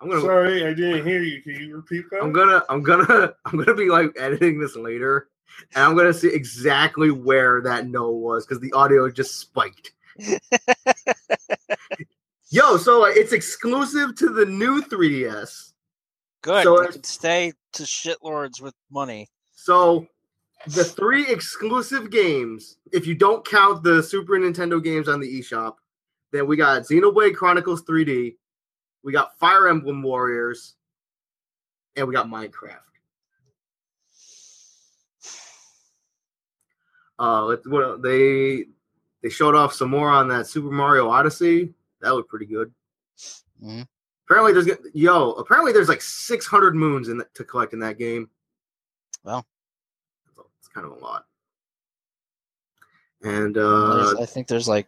I'm 0.00 0.08
gonna 0.08 0.20
Sorry, 0.20 0.64
I 0.64 0.74
didn't 0.74 1.04
hear 1.06 1.22
you. 1.22 1.42
Can 1.42 1.54
you 1.56 1.76
repeat 1.76 2.04
that? 2.10 2.22
I'm 2.22 2.32
gonna 2.32 2.62
I'm 2.68 2.82
gonna 2.82 3.34
I'm 3.44 3.58
gonna 3.58 3.74
be 3.74 3.88
like 3.88 4.12
editing 4.18 4.60
this 4.60 4.76
later 4.76 5.28
and 5.74 5.84
I'm 5.84 5.96
gonna 5.96 6.12
see 6.14 6.28
exactly 6.28 7.10
where 7.10 7.60
that 7.62 7.88
no 7.88 8.10
was 8.10 8.46
because 8.46 8.60
the 8.60 8.72
audio 8.72 9.10
just 9.10 9.38
spiked. 9.40 9.92
Yo, 12.50 12.76
so 12.78 13.04
uh, 13.04 13.08
it's 13.08 13.32
exclusive 13.32 14.14
to 14.16 14.30
the 14.30 14.46
new 14.46 14.80
3DS. 14.82 15.72
Good. 16.42 16.62
So 16.64 16.76
you 16.76 16.80
it's- 16.80 16.94
can 16.94 17.04
stay 17.04 17.52
to 17.74 17.82
shitlords 17.82 18.60
with 18.62 18.74
money. 18.90 19.28
So 19.52 20.06
the 20.68 20.84
three 20.84 21.26
exclusive 21.30 22.10
games, 22.10 22.78
if 22.92 23.06
you 23.06 23.14
don't 23.14 23.44
count 23.46 23.82
the 23.82 24.02
Super 24.02 24.38
Nintendo 24.38 24.82
games 24.82 25.08
on 25.08 25.20
the 25.20 25.40
eShop, 25.40 25.74
then 26.32 26.46
we 26.46 26.56
got 26.56 26.82
Xenoblade 26.82 27.34
Chronicles 27.36 27.84
3D, 27.84 28.36
we 29.02 29.12
got 29.12 29.38
Fire 29.38 29.68
Emblem 29.68 30.02
Warriors, 30.02 30.74
and 31.96 32.06
we 32.06 32.14
got 32.14 32.26
Minecraft. 32.26 32.78
Uh, 37.20 37.44
let's, 37.44 37.66
what 37.66 38.00
they 38.02 38.64
they 39.22 39.28
showed 39.28 39.54
off 39.56 39.72
some 39.72 39.90
more 39.90 40.08
on 40.08 40.28
that 40.28 40.46
Super 40.46 40.70
Mario 40.70 41.08
Odyssey. 41.08 41.74
That 42.00 42.14
looked 42.14 42.30
pretty 42.30 42.46
good. 42.46 42.72
Mhm. 43.62 43.86
Apparently, 44.24 44.52
there's 44.52 44.68
yo. 44.94 45.32
Apparently, 45.32 45.72
there's 45.72 45.88
like 45.88 46.02
600 46.02 46.76
moons 46.76 47.08
in 47.08 47.18
the, 47.18 47.26
to 47.34 47.44
collect 47.44 47.72
in 47.72 47.80
that 47.80 47.98
game. 47.98 48.30
Well. 49.24 49.44
it's 50.58 50.68
kind 50.68 50.86
of 50.86 50.92
a 50.92 50.96
lot. 50.96 51.24
And 53.22 53.58
uh, 53.58 54.14
I 54.20 54.26
think 54.26 54.46
there's 54.46 54.68
like 54.68 54.86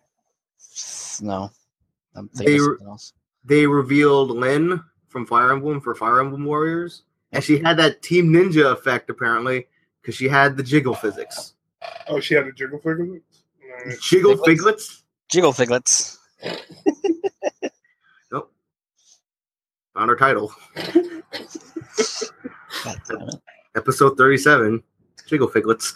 no. 1.20 1.50
I'm 2.14 2.28
thinking 2.28 2.60
something 2.60 2.86
else. 2.86 3.12
They 3.44 3.66
revealed 3.66 4.30
Lyn 4.30 4.82
from 5.08 5.26
Fire 5.26 5.52
Emblem 5.52 5.80
for 5.80 5.94
Fire 5.94 6.20
Emblem 6.20 6.44
Warriors, 6.44 7.02
and 7.32 7.42
she 7.42 7.58
had 7.58 7.76
that 7.78 8.02
Team 8.02 8.32
Ninja 8.32 8.72
effect 8.72 9.10
apparently 9.10 9.66
because 10.00 10.14
she 10.14 10.28
had 10.28 10.56
the 10.56 10.62
jiggle 10.62 10.94
physics. 10.94 11.54
oh, 12.08 12.20
she 12.20 12.34
had 12.34 12.46
a 12.46 12.52
jiggle 12.52 12.78
figure. 12.78 13.20
Nice. 13.86 14.00
Jiggle 14.00 14.36
Figlets? 14.36 14.46
figlets. 14.46 15.02
Jiggle 15.28 15.52
Figlets. 15.52 16.18
Nope. 18.32 18.52
Found 19.94 20.10
her 20.10 20.16
title, 20.16 20.52
God 20.74 20.92
damn 23.08 23.28
it. 23.28 23.34
episode 23.76 24.16
thirty-seven. 24.16 24.82
Jiggle 25.26 25.48
figlets. 25.48 25.92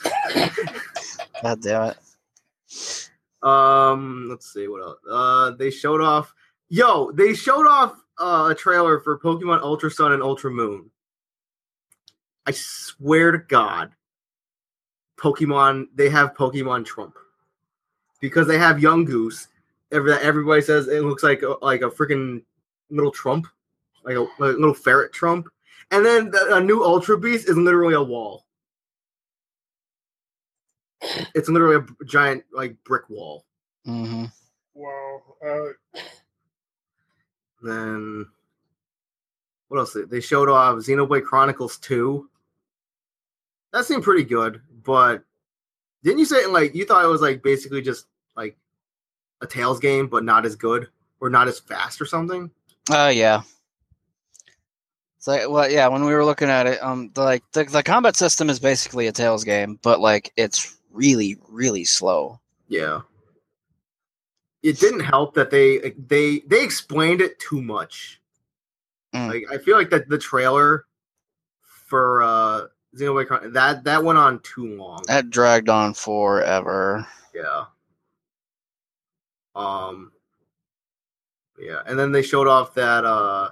God 1.42 1.62
damn 1.62 1.90
it. 1.92 3.10
Um, 3.42 4.28
let's 4.30 4.52
see 4.52 4.68
what 4.68 4.82
else. 4.82 4.98
Uh, 5.10 5.50
they 5.52 5.70
showed 5.70 6.00
off. 6.00 6.34
Yo, 6.74 7.12
they 7.12 7.34
showed 7.34 7.68
off 7.68 8.02
uh, 8.18 8.48
a 8.50 8.54
trailer 8.56 8.98
for 8.98 9.16
Pokemon 9.16 9.62
Ultra 9.62 9.88
Sun 9.88 10.10
and 10.10 10.20
Ultra 10.20 10.50
Moon. 10.50 10.90
I 12.46 12.50
swear 12.50 13.30
to 13.30 13.38
God, 13.38 13.92
Pokemon. 15.16 15.86
They 15.94 16.08
have 16.08 16.34
Pokemon 16.34 16.84
Trump 16.84 17.14
because 18.20 18.48
they 18.48 18.58
have 18.58 18.78
Yungoos. 18.78 19.46
Every 19.92 20.14
everybody 20.14 20.62
says 20.62 20.88
it 20.88 21.04
looks 21.04 21.22
like 21.22 21.42
a, 21.42 21.54
like 21.62 21.82
a 21.82 21.90
freaking 21.90 22.42
little 22.90 23.12
Trump, 23.12 23.46
like 24.02 24.16
a, 24.16 24.22
like 24.22 24.56
a 24.56 24.58
little 24.58 24.74
ferret 24.74 25.12
Trump. 25.12 25.48
And 25.92 26.04
then 26.04 26.32
the, 26.32 26.56
a 26.56 26.60
new 26.60 26.82
Ultra 26.82 27.16
Beast 27.16 27.48
is 27.48 27.56
literally 27.56 27.94
a 27.94 28.02
wall. 28.02 28.46
It's 31.36 31.48
literally 31.48 31.76
a 31.76 32.04
giant 32.04 32.42
like 32.52 32.74
brick 32.82 33.08
wall. 33.08 33.44
hmm 33.84 34.24
Wow. 34.74 35.20
Uh, 35.46 36.00
Then 37.64 38.26
what 39.68 39.78
else? 39.78 39.96
They 40.08 40.20
showed 40.20 40.48
off 40.48 40.76
Xenoblade 40.76 41.24
Chronicles 41.24 41.78
2. 41.78 42.28
That 43.72 43.86
seemed 43.86 44.04
pretty 44.04 44.24
good, 44.24 44.60
but 44.84 45.24
didn't 46.04 46.18
you 46.18 46.26
say 46.26 46.46
like 46.46 46.74
you 46.74 46.84
thought 46.84 47.04
it 47.04 47.08
was 47.08 47.22
like 47.22 47.42
basically 47.42 47.82
just 47.82 48.06
like 48.36 48.56
a 49.40 49.46
Tales 49.46 49.80
game, 49.80 50.06
but 50.06 50.22
not 50.22 50.46
as 50.46 50.54
good 50.54 50.88
or 51.20 51.30
not 51.30 51.48
as 51.48 51.58
fast 51.58 52.00
or 52.00 52.06
something? 52.06 52.50
Oh 52.90 53.08
yeah. 53.08 53.42
It's 55.16 55.26
like 55.26 55.48
well 55.48 55.68
yeah, 55.68 55.88
when 55.88 56.04
we 56.04 56.12
were 56.12 56.24
looking 56.24 56.50
at 56.50 56.66
it, 56.66 56.80
um 56.82 57.10
the 57.14 57.22
like 57.22 57.42
the, 57.52 57.64
the 57.64 57.82
combat 57.82 58.14
system 58.14 58.48
is 58.50 58.60
basically 58.60 59.06
a 59.06 59.12
Tales 59.12 59.42
game, 59.42 59.80
but 59.82 59.98
like 59.98 60.32
it's 60.36 60.76
really, 60.92 61.36
really 61.48 61.84
slow. 61.84 62.38
Yeah. 62.68 63.00
It 64.64 64.80
didn't 64.80 65.00
help 65.00 65.34
that 65.34 65.50
they 65.50 65.92
they 66.08 66.40
they 66.46 66.64
explained 66.64 67.20
it 67.20 67.38
too 67.38 67.60
much. 67.60 68.20
Mm. 69.14 69.28
Like 69.28 69.44
I 69.52 69.58
feel 69.62 69.76
like 69.76 69.90
that 69.90 70.08
the 70.08 70.18
trailer 70.18 70.86
for 71.60 72.22
uh 72.22 72.66
Xenoblade 72.96 73.26
Chron- 73.26 73.52
that 73.52 73.84
that 73.84 74.02
went 74.02 74.18
on 74.18 74.40
too 74.40 74.74
long. 74.76 75.02
That 75.06 75.28
dragged 75.28 75.68
on 75.68 75.92
forever. 75.92 77.06
Yeah. 77.34 77.66
Um 79.54 80.12
Yeah, 81.58 81.82
and 81.86 81.98
then 81.98 82.10
they 82.10 82.22
showed 82.22 82.48
off 82.48 82.72
that 82.74 83.04
uh 83.04 83.50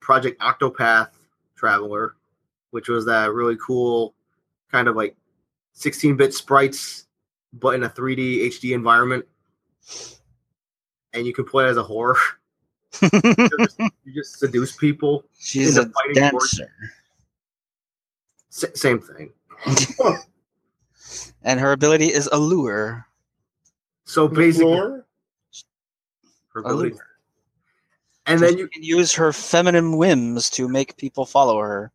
Project 0.00 0.40
Octopath 0.42 1.10
Traveler. 1.56 2.16
which 2.70 2.88
was 2.88 3.06
that 3.06 3.32
really 3.32 3.56
cool 3.56 4.14
kind 4.70 4.86
of 4.88 4.94
like 4.94 5.16
16-bit 5.74 6.32
sprites, 6.34 7.06
but 7.54 7.74
in 7.74 7.82
a 7.82 7.88
3D 7.88 8.46
HD 8.46 8.74
environment. 8.74 9.24
And 11.12 11.26
you 11.26 11.32
can 11.34 11.44
play 11.44 11.66
as 11.66 11.76
a 11.76 11.82
whore. 11.82 12.14
you, 13.02 13.48
just, 13.58 13.78
you 14.04 14.14
just 14.14 14.38
seduce 14.38 14.76
people. 14.76 15.24
She's 15.38 15.76
a 15.76 15.86
fighting 15.88 16.14
sport. 16.28 16.42
dancer. 16.52 16.72
S- 18.52 18.80
same 18.80 19.00
thing. 19.00 19.32
and 21.44 21.60
her 21.60 21.72
ability 21.72 22.12
is 22.12 22.28
allure. 22.32 23.06
So 24.04 24.26
basically, 24.28 24.64
Floor? 24.72 25.06
her 26.54 26.60
ability- 26.60 26.90
Allure. 26.90 27.06
and 28.26 28.40
So 28.40 28.46
then 28.46 28.54
she 28.54 28.60
you 28.60 28.68
can 28.68 28.82
use 28.82 29.12
her 29.14 29.32
feminine 29.32 29.96
whims 29.96 30.50
to 30.50 30.68
make 30.68 30.96
people 30.96 31.24
follow 31.26 31.58
her. 31.58 31.92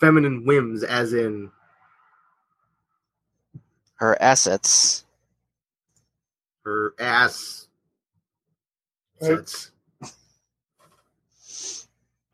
feminine 0.00 0.44
whims, 0.44 0.82
as 0.82 1.12
in 1.14 1.50
Her 3.94 4.20
assets. 4.20 5.05
Her 6.66 6.94
ass. 6.98 7.68
Right. 9.22 9.70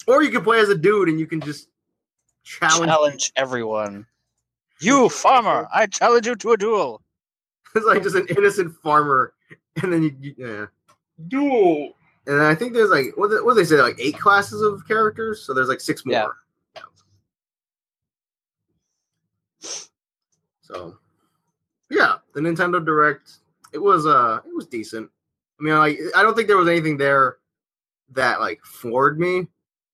Or 0.09 0.23
you 0.23 0.31
can 0.31 0.43
play 0.43 0.59
as 0.59 0.71
a 0.71 0.77
dude 0.77 1.09
and 1.09 1.21
you 1.21 1.27
can 1.27 1.41
just 1.41 1.69
challenge. 2.43 2.91
Challenge 2.91 3.33
everyone. 3.37 4.07
You 4.81 5.09
farmer, 5.09 5.69
I 5.73 5.87
challenge 5.87 6.27
you 6.27 6.35
to 6.35 6.53
a 6.53 6.57
duel. 6.57 7.03
It's 7.75 7.87
like 7.87 8.03
just 8.03 8.17
an 8.17 8.27
innocent 8.37 8.75
farmer, 8.83 9.33
and 9.83 9.91
then 9.91 10.03
you, 10.03 10.15
you 10.21 10.35
yeah. 10.37 10.67
Duel. 11.29 11.93
And 12.27 12.43
I 12.43 12.55
think 12.55 12.75
there's 12.75 12.91
like 12.91 13.17
what 13.17 13.31
what 13.47 13.55
do 13.55 13.61
they 13.61 13.65
say 13.65 13.81
like 13.81 13.99
eight 13.99 14.19
classes 14.19 14.61
of 14.61 14.87
characters, 14.87 15.41
so 15.41 15.55
there's 15.55 15.69
like 15.69 15.81
six 15.81 16.05
more. 16.05 16.37
Yeah. 16.77 16.83
So, 20.61 20.99
yeah, 21.91 22.17
the 22.35 22.41
Nintendo 22.41 22.85
Direct 22.85 23.39
it 23.73 23.79
was 23.79 24.07
uh 24.07 24.41
it 24.47 24.55
was 24.55 24.67
decent. 24.67 25.11
I 25.61 25.63
mean, 25.63 25.75
like 25.77 25.99
I 26.17 26.23
don't 26.23 26.35
think 26.35 26.49
there 26.49 26.57
was 26.57 26.69
anything 26.69 26.97
there 26.97 27.39
that 28.13 28.41
like 28.41 28.61
floored 28.65 29.19
me, 29.19 29.47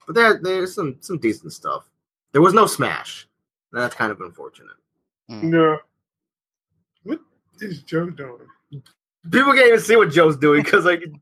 but 0.07 0.15
there 0.15 0.41
there's 0.43 0.75
some 0.75 0.97
some 1.01 1.19
decent 1.19 1.53
stuff. 1.53 1.89
There 2.33 2.43
was 2.43 2.55
no 2.55 2.67
Smash. 2.67 3.29
and 3.73 3.81
That's 3.83 3.95
kind 3.95 4.13
of 4.13 4.21
unfortunate. 4.21 4.77
No. 5.29 5.79
What 7.03 7.21
is 7.61 7.83
Joe 7.83 8.11
doing? 8.11 8.47
People 9.31 9.53
can't 9.53 9.67
even 9.69 9.81
see 9.81 9.97
what 9.97 10.11
Joe's 10.11 10.37
doing 10.37 10.63
because 10.63 10.85
like 10.85 11.03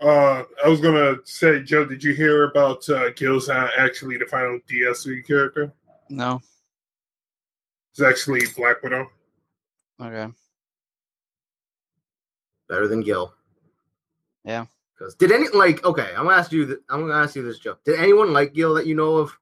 Uh, 0.00 0.44
I 0.64 0.68
was 0.68 0.80
gonna 0.80 1.16
say, 1.24 1.60
Joe, 1.62 1.84
did 1.84 2.04
you 2.04 2.14
hear 2.14 2.44
about 2.44 2.88
uh, 2.88 3.10
Gill's 3.16 3.48
uh, 3.48 3.68
actually 3.76 4.16
the 4.16 4.26
final 4.26 4.60
DSV 4.70 5.26
character? 5.26 5.72
No. 6.08 6.40
It's 7.90 8.00
actually 8.00 8.42
Black 8.56 8.80
Widow. 8.82 9.10
Okay. 10.00 10.32
Better 12.68 12.86
than 12.88 13.00
Gill. 13.00 13.32
Yeah. 14.44 14.66
Because 14.96 15.14
did 15.14 15.30
any 15.32 15.48
like 15.48 15.84
okay? 15.84 16.10
I'm 16.16 16.24
gonna 16.24 16.36
ask 16.36 16.52
you. 16.52 16.66
Th- 16.66 16.78
I'm 16.88 17.00
gonna 17.06 17.22
ask 17.22 17.36
you 17.36 17.42
this, 17.42 17.58
Joe. 17.58 17.76
Did 17.84 17.98
anyone 18.00 18.32
like 18.32 18.52
Gill 18.52 18.74
that 18.74 18.86
you 18.86 18.94
know 18.94 19.16
of? 19.16 19.36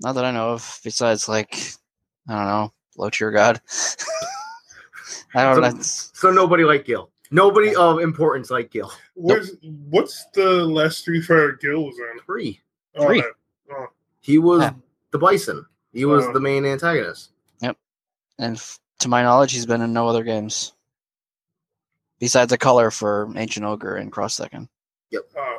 Not 0.00 0.12
that 0.14 0.24
I 0.24 0.30
know 0.30 0.50
of, 0.50 0.80
besides 0.84 1.28
like 1.28 1.54
I 2.28 2.34
don't 2.34 2.46
know, 2.46 2.72
low 2.96 3.10
tier 3.10 3.30
god. 3.30 3.60
I 5.34 5.42
don't 5.44 5.60
know. 5.60 5.80
So- 5.82 6.10
So 6.14 6.30
nobody 6.30 6.64
liked 6.64 6.86
Gill. 6.86 7.10
Nobody 7.30 7.74
of 7.76 8.00
importance 8.00 8.50
like 8.50 8.70
Gill. 8.70 8.90
Where's 9.14 9.52
what's 9.90 10.26
the 10.34 10.64
last 10.64 10.98
Street 10.98 11.22
Fighter 11.22 11.52
Gill 11.60 11.84
was 11.84 11.96
in? 11.98 12.20
Three. 12.24 12.60
Oh, 12.96 13.06
Three. 13.06 13.20
that- 13.20 13.32
oh, 13.70 13.86
He 14.20 14.38
was 14.38 14.62
Yeah. 14.62 14.72
the 15.10 15.18
Bison. 15.18 15.66
He 15.92 16.04
was 16.04 16.24
Oh. 16.26 16.32
the 16.32 16.40
main 16.40 16.64
antagonist. 16.64 17.30
Yep. 17.60 17.76
And 18.38 18.56
f- 18.56 18.80
to 19.00 19.08
my 19.08 19.22
knowledge, 19.22 19.52
he's 19.52 19.66
been 19.66 19.80
in 19.82 19.92
no 19.92 20.08
other 20.08 20.24
games. 20.24 20.72
Besides 22.20 22.52
a 22.52 22.58
color 22.58 22.90
for 22.90 23.30
Ancient 23.36 23.64
Ogre 23.64 23.96
and 23.96 24.10
Cross 24.10 24.34
Second. 24.34 24.68
oh. 25.14 25.58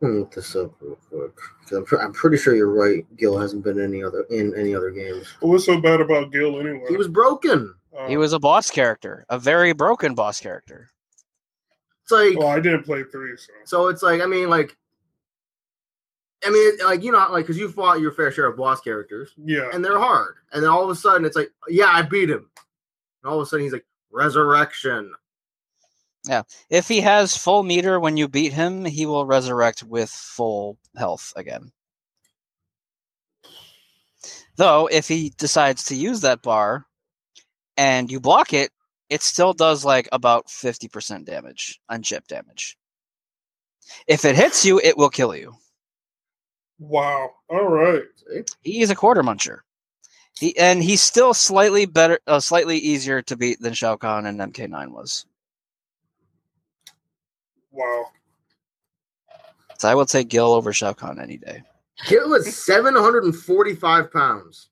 Let 0.00 0.10
me 0.10 0.18
look 0.18 0.32
this 0.34 0.56
up 0.56 0.72
real 0.80 0.96
quick. 1.08 1.30
'Cause 1.36 1.78
I'm, 1.78 1.84
pre- 1.84 1.98
I'm 2.00 2.12
pretty 2.12 2.36
sure 2.36 2.56
you're 2.56 2.72
right. 2.72 3.06
Gill 3.16 3.38
hasn't 3.38 3.62
been 3.62 3.80
any 3.80 4.02
other 4.02 4.22
in 4.30 4.52
any 4.56 4.74
other 4.74 4.90
games. 4.90 5.28
What's 5.40 5.64
so 5.64 5.80
bad 5.80 6.00
about 6.00 6.32
Gill 6.32 6.58
anyway? 6.58 6.86
He 6.88 6.96
was 6.96 7.06
broken. 7.06 7.72
Uh, 7.96 8.08
He 8.08 8.16
was 8.16 8.32
a 8.32 8.40
boss 8.40 8.68
character, 8.70 9.24
a 9.28 9.38
very 9.38 9.72
broken 9.72 10.14
boss 10.16 10.40
character. 10.40 10.90
It's 12.02 12.10
like 12.10 12.36
Well, 12.36 12.48
I 12.48 12.58
didn't 12.58 12.82
play 12.82 13.04
three, 13.04 13.36
so 13.36 13.52
so. 13.64 13.88
It's 13.88 14.02
like 14.02 14.20
I 14.20 14.26
mean 14.26 14.50
like. 14.50 14.76
I 16.44 16.50
mean, 16.50 16.78
like 16.84 17.02
you 17.02 17.12
know, 17.12 17.26
like 17.30 17.44
because 17.44 17.58
you 17.58 17.70
fought 17.70 18.00
your 18.00 18.12
fair 18.12 18.32
share 18.32 18.46
of 18.46 18.56
boss 18.56 18.80
characters, 18.80 19.32
yeah. 19.36 19.70
and 19.72 19.84
they're 19.84 19.98
hard. 19.98 20.34
And 20.52 20.62
then 20.62 20.70
all 20.70 20.84
of 20.84 20.90
a 20.90 20.96
sudden, 20.96 21.24
it's 21.24 21.36
like, 21.36 21.52
yeah, 21.68 21.88
I 21.88 22.02
beat 22.02 22.30
him. 22.30 22.50
And 23.22 23.30
all 23.30 23.40
of 23.40 23.46
a 23.46 23.46
sudden, 23.46 23.64
he's 23.64 23.72
like, 23.72 23.86
resurrection. 24.10 25.12
Yeah, 26.28 26.42
if 26.70 26.88
he 26.88 27.00
has 27.00 27.36
full 27.36 27.62
meter 27.62 27.98
when 27.98 28.16
you 28.16 28.28
beat 28.28 28.52
him, 28.52 28.84
he 28.84 29.06
will 29.06 29.26
resurrect 29.26 29.82
with 29.82 30.10
full 30.10 30.78
health 30.96 31.32
again. 31.36 31.72
Though, 34.56 34.86
if 34.86 35.08
he 35.08 35.32
decides 35.36 35.84
to 35.84 35.96
use 35.96 36.20
that 36.20 36.42
bar 36.42 36.86
and 37.76 38.10
you 38.10 38.20
block 38.20 38.52
it, 38.52 38.70
it 39.08 39.22
still 39.22 39.52
does 39.52 39.84
like 39.84 40.08
about 40.12 40.46
50% 40.46 41.24
damage, 41.24 41.80
unchip 41.90 42.26
damage. 42.28 42.76
If 44.06 44.24
it 44.24 44.36
hits 44.36 44.64
you, 44.64 44.78
it 44.78 44.96
will 44.96 45.10
kill 45.10 45.34
you. 45.34 45.54
Wow. 46.82 47.30
All 47.48 47.68
right. 47.68 48.02
See? 48.16 48.42
He 48.62 48.80
is 48.82 48.90
a 48.90 48.96
quarter 48.96 49.22
muncher. 49.22 49.60
He, 50.38 50.56
and 50.58 50.82
he's 50.82 51.00
still 51.00 51.32
slightly 51.32 51.86
better, 51.86 52.18
uh, 52.26 52.40
slightly 52.40 52.76
easier 52.78 53.22
to 53.22 53.36
beat 53.36 53.60
than 53.60 53.72
Shao 53.72 53.96
Kahn 53.96 54.26
and 54.26 54.40
MK9 54.40 54.88
was. 54.88 55.26
Wow. 57.70 58.06
So 59.78 59.88
I 59.88 59.94
will 59.94 60.06
take 60.06 60.28
Gill 60.28 60.52
over 60.52 60.72
Shao 60.72 60.92
Kahn 60.92 61.20
any 61.20 61.36
day. 61.36 61.62
Gill 62.08 62.30
was 62.30 62.56
745 62.56 64.12
pounds. 64.12 64.70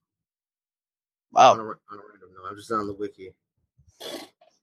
Wow. 1.33 1.53
I 1.53 1.57
don't, 1.57 1.67
I 1.67 1.97
don't 2.21 2.33
know. 2.33 2.49
I'm 2.51 2.57
just 2.57 2.73
on 2.73 2.89
the 2.89 2.95
wiki. 2.95 3.33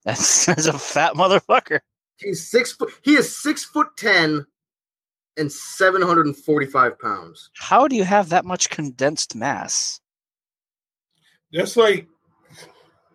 That's, 0.04 0.46
that's 0.48 0.66
a 0.66 0.78
fat 0.78 1.14
motherfucker. 1.14 1.80
He's 2.18 2.50
six 2.50 2.74
foot. 2.74 2.92
He 3.04 3.16
is 3.16 3.38
six 3.38 3.64
foot 3.64 3.88
ten, 3.96 4.46
and 5.38 5.52
745 5.52 7.00
pounds. 7.00 7.50
How 7.58 7.88
do 7.88 7.96
you 7.96 8.04
have 8.04 8.30
that 8.30 8.46
much 8.46 8.70
condensed 8.70 9.36
mass? 9.36 10.00
That's 11.54 11.78
like 11.78 12.08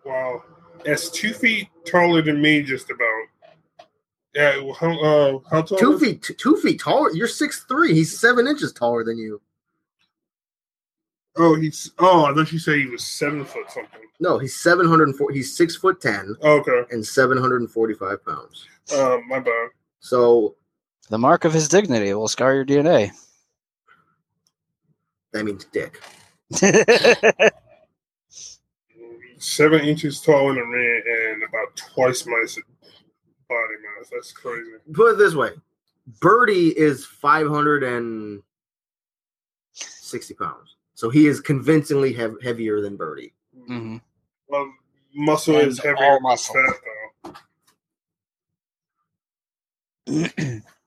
wow. 0.05 0.43
That's 0.85 1.09
two 1.09 1.33
feet 1.33 1.69
taller 1.85 2.21
than 2.21 2.41
me, 2.41 2.61
just 2.63 2.89
about. 2.89 3.87
Yeah. 4.33 4.71
How 4.79 4.91
uh 4.99 5.39
how 5.51 5.61
tall? 5.61 5.77
Two 5.77 5.93
is- 5.93 6.01
feet. 6.01 6.23
t- 6.23 6.33
Two 6.33 6.57
feet 6.57 6.79
taller. 6.79 7.11
You're 7.13 7.27
six 7.27 7.63
three. 7.67 7.93
He's 7.93 8.19
seven 8.19 8.47
inches 8.47 8.73
taller 8.73 9.03
than 9.03 9.17
you. 9.17 9.41
Oh, 11.35 11.55
he's. 11.55 11.91
Oh, 11.99 12.25
I 12.25 12.33
thought 12.33 12.51
you 12.51 12.59
said 12.59 12.77
he 12.77 12.85
was 12.87 13.03
seven 13.05 13.43
foot 13.45 13.69
something. 13.71 13.99
No, 14.19 14.37
he's 14.37 14.55
704. 14.61 15.31
He's 15.31 15.57
six 15.57 15.75
foot 15.75 15.99
ten 15.99 16.35
Okay. 16.43 16.81
and 16.91 17.05
745 17.05 18.25
pounds. 18.25 18.65
Uh, 18.93 19.17
my 19.27 19.39
bad. 19.39 19.69
So 19.99 20.55
The 21.09 21.17
mark 21.17 21.45
of 21.45 21.53
his 21.53 21.67
dignity 21.67 22.13
will 22.13 22.27
scar 22.27 22.53
your 22.55 22.65
DNA. 22.65 23.11
that 25.31 25.43
means 25.45 25.65
dick. 25.65 25.99
Seven 29.39 29.81
inches 29.81 30.21
tall 30.21 30.49
in 30.49 30.55
the 30.55 30.61
ring 30.61 31.03
and 31.33 31.43
about 31.43 31.75
twice 31.75 32.25
my 32.25 32.45
body 33.49 33.73
mass. 33.99 34.09
That's 34.11 34.31
crazy. 34.31 34.71
Put 34.93 35.13
it 35.13 35.17
this 35.17 35.35
way: 35.35 35.49
Birdie 36.21 36.77
is 36.77 37.05
560 37.05 38.43
pounds. 40.35 40.75
So 40.95 41.09
he 41.09 41.27
is 41.27 41.41
convincingly 41.41 42.13
hev- 42.13 42.37
heavier 42.41 42.79
than 42.81 42.95
Birdie. 42.95 43.33
Mhm. 43.69 43.99
Well, 44.47 44.71
muscle 45.13 45.57
And 45.57 45.67
is 45.67 45.79
heavier 45.79 46.05
all 46.05 46.13
than 46.15 46.23
muscle. 46.23 46.55
fat, 46.55 46.75
though. 50.07 50.61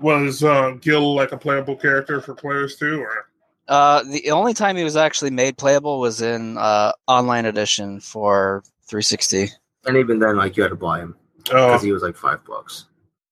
Was 0.00 0.42
uh, 0.44 0.72
Gill 0.80 1.14
like 1.14 1.32
a 1.32 1.36
playable 1.38 1.76
character 1.76 2.20
for 2.20 2.34
players 2.34 2.76
too, 2.76 3.00
or 3.00 3.26
uh, 3.68 4.02
the 4.04 4.30
only 4.30 4.54
time 4.54 4.76
he 4.76 4.84
was 4.84 4.96
actually 4.96 5.30
made 5.30 5.56
playable 5.56 6.00
was 6.00 6.20
in 6.20 6.58
uh, 6.58 6.92
online 7.06 7.46
edition 7.46 8.00
for 8.00 8.62
360. 8.86 9.48
And 9.86 9.96
even 9.96 10.18
then, 10.18 10.36
like 10.36 10.56
you 10.56 10.62
had 10.62 10.70
to 10.70 10.76
buy 10.76 10.98
him 11.00 11.16
oh, 11.50 11.68
because 11.68 11.82
he 11.82 11.92
was 11.92 12.02
like 12.02 12.16
five 12.16 12.44
bucks. 12.44 12.86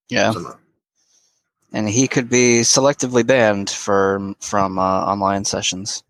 Yeah, 0.09 0.33
So, 0.33 0.57
and 1.73 1.89
he 1.89 2.09
could 2.09 2.29
be 2.29 2.61
selectively 2.61 3.27
banned 3.27 3.71
for 3.71 4.35
from 4.41 4.79
uh, 4.79 4.83
online 5.07 5.45
sessions. 5.45 6.03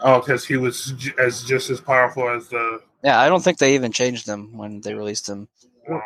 oh, 0.00 0.20
because 0.20 0.44
he 0.44 0.56
was 0.56 0.92
j- 0.96 1.12
as 1.18 1.42
just 1.44 1.70
as 1.70 1.80
powerful 1.80 2.28
as 2.28 2.48
the. 2.48 2.80
Yeah, 3.02 3.20
I 3.20 3.28
don't 3.28 3.42
think 3.42 3.58
they 3.58 3.74
even 3.74 3.90
changed 3.90 4.26
him 4.28 4.56
when 4.56 4.80
they 4.80 4.94
released 4.94 5.28
him. 5.28 5.48
Wow. 5.88 6.00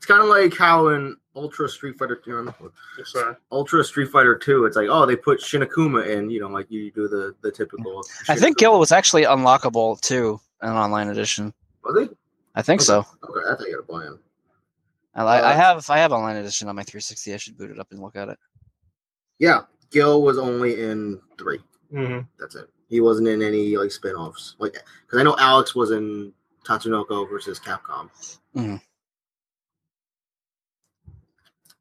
It's 0.00 0.06
kind 0.06 0.22
of 0.22 0.28
like 0.28 0.56
how 0.56 0.88
in 0.88 1.14
Ultra 1.36 1.68
Street 1.68 1.98
Fighter, 1.98 2.22
you 2.24 2.42
know, 2.42 2.54
Yes, 2.96 3.08
sir. 3.08 3.36
Ultra 3.52 3.84
Street 3.84 4.08
Fighter 4.08 4.34
Two, 4.34 4.64
it's 4.64 4.74
like 4.74 4.88
oh 4.90 5.04
they 5.04 5.14
put 5.14 5.42
Shin 5.42 5.60
Akuma 5.60 6.06
in, 6.08 6.30
you 6.30 6.40
know, 6.40 6.48
like 6.48 6.70
you 6.70 6.90
do 6.90 7.06
the 7.06 7.34
the 7.42 7.52
typical. 7.52 8.02
I 8.26 8.36
think 8.36 8.56
Gill 8.56 8.78
was 8.78 8.92
actually 8.92 9.24
unlockable 9.24 10.00
too 10.00 10.40
in 10.62 10.70
an 10.70 10.76
online 10.76 11.08
edition. 11.08 11.52
Was 11.84 12.08
he? 12.08 12.14
I 12.54 12.62
think 12.62 12.80
so. 12.80 13.00
Okay, 13.00 13.40
I 13.46 13.54
thought 13.56 13.66
you 13.66 13.72
had 13.72 13.80
a 13.80 13.82
plan. 13.82 14.18
I, 15.14 15.22
I 15.24 15.38
Uh, 15.52 15.54
have 15.54 15.90
I 15.90 15.98
have 15.98 16.12
online 16.12 16.36
edition 16.36 16.68
on 16.70 16.76
my 16.76 16.82
360. 16.82 17.34
I 17.34 17.36
should 17.36 17.58
boot 17.58 17.70
it 17.70 17.78
up 17.78 17.88
and 17.90 18.00
look 18.00 18.16
at 18.16 18.30
it. 18.30 18.38
Yeah, 19.38 19.60
Gill 19.90 20.22
was 20.22 20.38
only 20.38 20.80
in 20.82 21.20
three. 21.36 21.58
hmm 21.90 22.20
That's 22.38 22.54
it. 22.54 22.70
He 22.88 23.00
wasn't 23.02 23.28
in 23.28 23.42
any 23.42 23.76
like 23.76 23.92
spin-offs. 23.92 24.56
Like 24.58 24.72
because 25.04 25.20
I 25.20 25.24
know 25.24 25.36
Alex 25.38 25.74
was 25.74 25.90
in 25.90 26.32
Tatsunoko 26.66 27.28
versus 27.28 27.60
Capcom. 27.60 28.08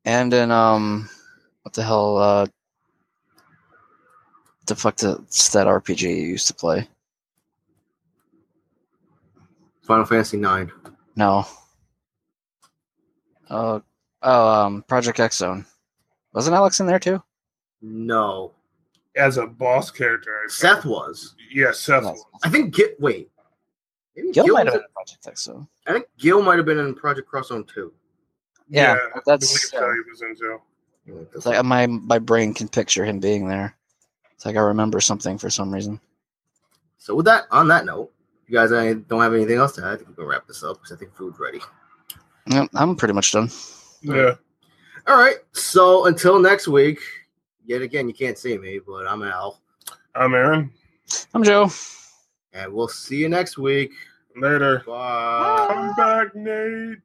And 0.09 0.33
in 0.33 0.49
um, 0.49 1.07
what 1.61 1.75
the 1.75 1.83
hell? 1.83 2.17
Uh, 2.17 2.47
the 4.65 4.75
fuck? 4.75 4.95
That's 4.95 5.49
that 5.49 5.67
RPG 5.67 6.01
you 6.01 6.25
used 6.25 6.47
to 6.47 6.55
play? 6.55 6.87
Final 9.83 10.05
Fantasy 10.05 10.37
Nine. 10.37 10.71
No. 11.15 11.45
Oh, 13.51 13.83
oh, 14.23 14.49
um, 14.49 14.83
Project 14.87 15.19
X 15.19 15.37
Zone. 15.37 15.63
Wasn't 16.33 16.55
Alex 16.55 16.79
in 16.79 16.87
there 16.87 16.97
too? 16.97 17.21
No, 17.83 18.53
As 19.15 19.37
a 19.37 19.45
boss 19.45 19.91
character, 19.91 20.37
I 20.37 20.41
think. 20.47 20.51
Seth 20.51 20.85
was. 20.85 21.35
Yeah, 21.53 21.71
Seth. 21.71 22.03
Was. 22.03 22.25
I 22.43 22.49
think 22.49 22.73
Gill. 22.73 22.89
Wait, 22.97 23.29
maybe 24.15 24.31
Gill 24.31 24.45
Gill 24.45 24.55
might 24.55 24.65
have 24.65 24.73
been 24.73 24.81
in 24.81 24.91
Project 24.91 25.27
X 25.27 25.43
Zone. 25.43 25.67
I 25.85 25.93
think 25.93 26.07
Gill 26.17 26.41
might 26.41 26.57
have 26.57 26.65
been 26.65 26.79
in 26.79 26.95
Project 26.95 27.27
Cross 27.27 27.49
Zone 27.49 27.63
Two. 27.71 27.93
Yeah, 28.69 28.97
I 29.15 29.19
that's- 29.25 29.69
believe 29.71 29.83
so, 29.83 29.93
he 29.93 30.09
was 30.09 30.21
in 30.21 30.35
jail. 30.35 30.63
It's 31.33 31.45
like 31.45 31.63
my 31.65 31.87
my 31.87 32.19
brain 32.19 32.53
can 32.53 32.67
picture 32.67 33.03
him 33.03 33.19
being 33.19 33.47
there. 33.47 33.75
It's 34.35 34.45
like 34.45 34.55
I 34.55 34.59
remember 34.61 35.01
something 35.01 35.37
for 35.39 35.49
some 35.49 35.73
reason. 35.73 35.99
So 36.97 37.15
with 37.15 37.25
that, 37.25 37.45
on 37.51 37.67
that 37.69 37.85
note, 37.85 38.11
you 38.47 38.55
guys 38.55 38.71
I 38.71 38.93
don't 38.93 39.21
have 39.21 39.33
anything 39.33 39.57
else 39.57 39.71
to 39.73 39.81
add. 39.85 39.93
I 39.93 39.95
think 39.97 40.09
we 40.09 40.15
can 40.15 40.25
wrap 40.25 40.45
this 40.47 40.63
up 40.63 40.77
because 40.77 40.91
I 40.91 40.99
think 40.99 41.15
food's 41.15 41.39
ready. 41.39 41.59
Yeah, 42.45 42.67
I'm 42.75 42.95
pretty 42.95 43.13
much 43.13 43.31
done. 43.31 43.49
Yeah. 44.01 44.35
All 45.07 45.17
right. 45.17 45.37
So 45.53 46.05
until 46.05 46.39
next 46.39 46.67
week, 46.67 46.99
yet 47.65 47.81
again, 47.81 48.07
you 48.07 48.13
can't 48.13 48.37
see 48.37 48.57
me, 48.57 48.79
but 48.85 49.07
I'm 49.07 49.23
Al, 49.23 49.59
I'm 50.15 50.33
Aaron. 50.35 50.71
I'm 51.33 51.43
Joe. 51.43 51.69
and 52.53 52.71
we'll 52.71 52.87
see 52.87 53.17
you 53.17 53.29
next 53.29 53.57
week. 53.57 53.91
Later. 54.35 54.83
Bye. 54.85 55.67
Come 55.69 55.95
back, 55.95 56.35
Nate. 56.35 56.99